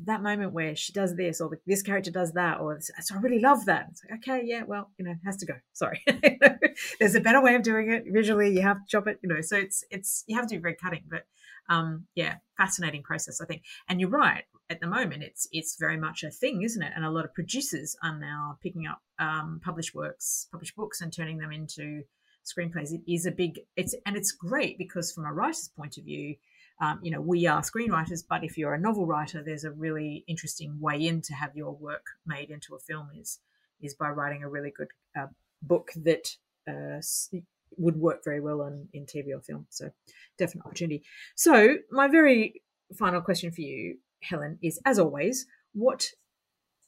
[0.00, 3.38] that moment where she does this or this character does that or so I really
[3.38, 3.86] love that.
[3.90, 5.54] It's like okay, yeah, well, you know, has to go.
[5.72, 6.04] Sorry,
[7.00, 8.54] there's a better way of doing it visually.
[8.54, 9.40] You have to chop it, you know.
[9.40, 11.24] So it's it's you have to be very cutting, but
[11.68, 13.62] um, yeah, fascinating process, I think.
[13.88, 16.92] And you're right at the moment it's it's very much a thing, isn't it?
[16.94, 21.12] And a lot of producers are now picking up um, published works, published books, and
[21.12, 22.02] turning them into
[22.44, 22.92] screenplays.
[22.92, 26.36] It is a big it's and it's great because from a writer's point of view,
[26.80, 30.24] um, you know we are screenwriters, but if you're a novel writer, there's a really
[30.26, 33.38] interesting way in to have your work made into a film is
[33.80, 34.88] is by writing a really good
[35.18, 35.26] uh,
[35.62, 36.36] book that
[36.68, 37.00] uh,
[37.76, 39.66] would work very well on in TV or film.
[39.70, 39.90] So
[40.38, 41.02] definite opportunity.
[41.34, 42.62] So my very
[42.96, 46.10] final question for you Helen, is as always, what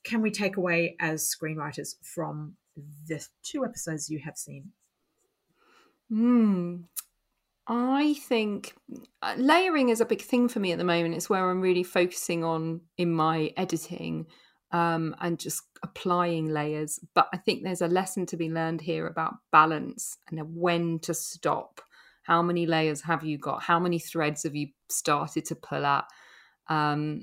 [0.04, 2.54] can we take away as screenwriters from
[3.06, 4.72] the two episodes you have seen?
[6.08, 6.76] Hmm.
[7.66, 8.74] I think
[9.20, 11.14] uh, layering is a big thing for me at the moment.
[11.14, 14.26] It's where I'm really focusing on in my editing
[14.72, 16.98] um, and just applying layers.
[17.14, 21.14] But I think there's a lesson to be learned here about balance and when to
[21.14, 21.80] stop.
[22.22, 23.62] How many layers have you got?
[23.62, 26.04] How many threads have you started to pull at?
[26.68, 27.22] Um,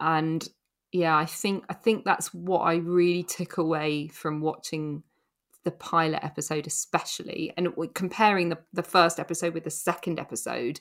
[0.00, 0.46] and
[0.92, 5.02] yeah, I think I think that's what I really took away from watching
[5.64, 10.80] the pilot episode, especially, and comparing the the first episode with the second episode,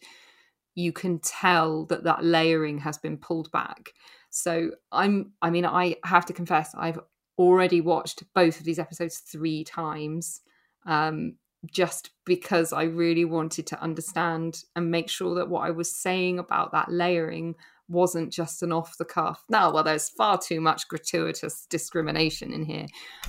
[0.75, 3.91] you can tell that that layering has been pulled back.
[4.35, 6.99] So I'm, I mean, I have to confess, I've
[7.37, 10.41] already watched both of these episodes three times.
[10.85, 11.37] Um,
[11.71, 16.37] just because I really wanted to understand and make sure that what I was saying
[16.37, 17.55] about that layering
[17.87, 19.43] wasn't just an off the cuff.
[19.49, 22.85] Now, well, there's far too much gratuitous discrimination in here.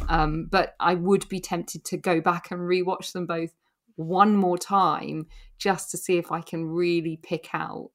[0.08, 3.54] Um, but I would be tempted to go back and rewatch them both
[3.94, 5.26] one more time
[5.58, 7.90] just to see if I can really pick out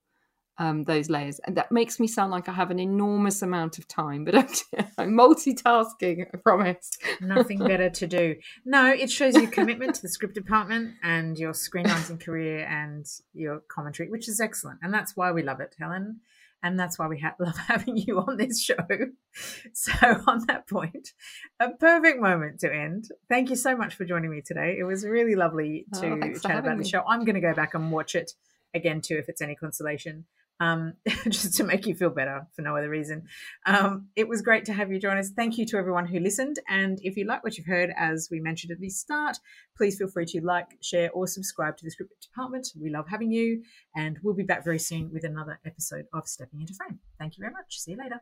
[0.58, 1.40] um, those layers.
[1.40, 4.88] And that makes me sound like I have an enormous amount of time, but I'm,
[4.98, 6.92] I'm multitasking, I promise.
[7.20, 8.36] Nothing better to do.
[8.66, 13.62] No, it shows your commitment to the script department and your screenwriting career and your
[13.68, 14.80] commentary, which is excellent.
[14.84, 16.22] And that's why we love it, Helen
[16.64, 18.76] and that's why we ha- love having you on this show.
[19.74, 19.94] So,
[20.28, 21.10] on that point,
[21.60, 23.10] a perfect moment to end.
[23.30, 24.76] Thank you so much for joining me today.
[24.78, 27.04] It was really lovely to oh, chat about the show.
[27.08, 28.32] I'm going to go back and watch it
[28.74, 30.26] again too, if it's any consolation.
[30.62, 30.94] Um,
[31.28, 33.24] just to make you feel better for no other reason.
[33.66, 35.32] Um, it was great to have you join us.
[35.32, 36.58] Thank you to everyone who listened.
[36.70, 39.38] And if you like what you've heard, as we mentioned at the start,
[39.76, 42.68] please feel free to like, share, or subscribe to the script department.
[42.80, 43.64] We love having you.
[43.96, 47.00] And we'll be back very soon with another episode of Stepping into Frame.
[47.18, 47.80] Thank you very much.
[47.80, 48.22] See you later.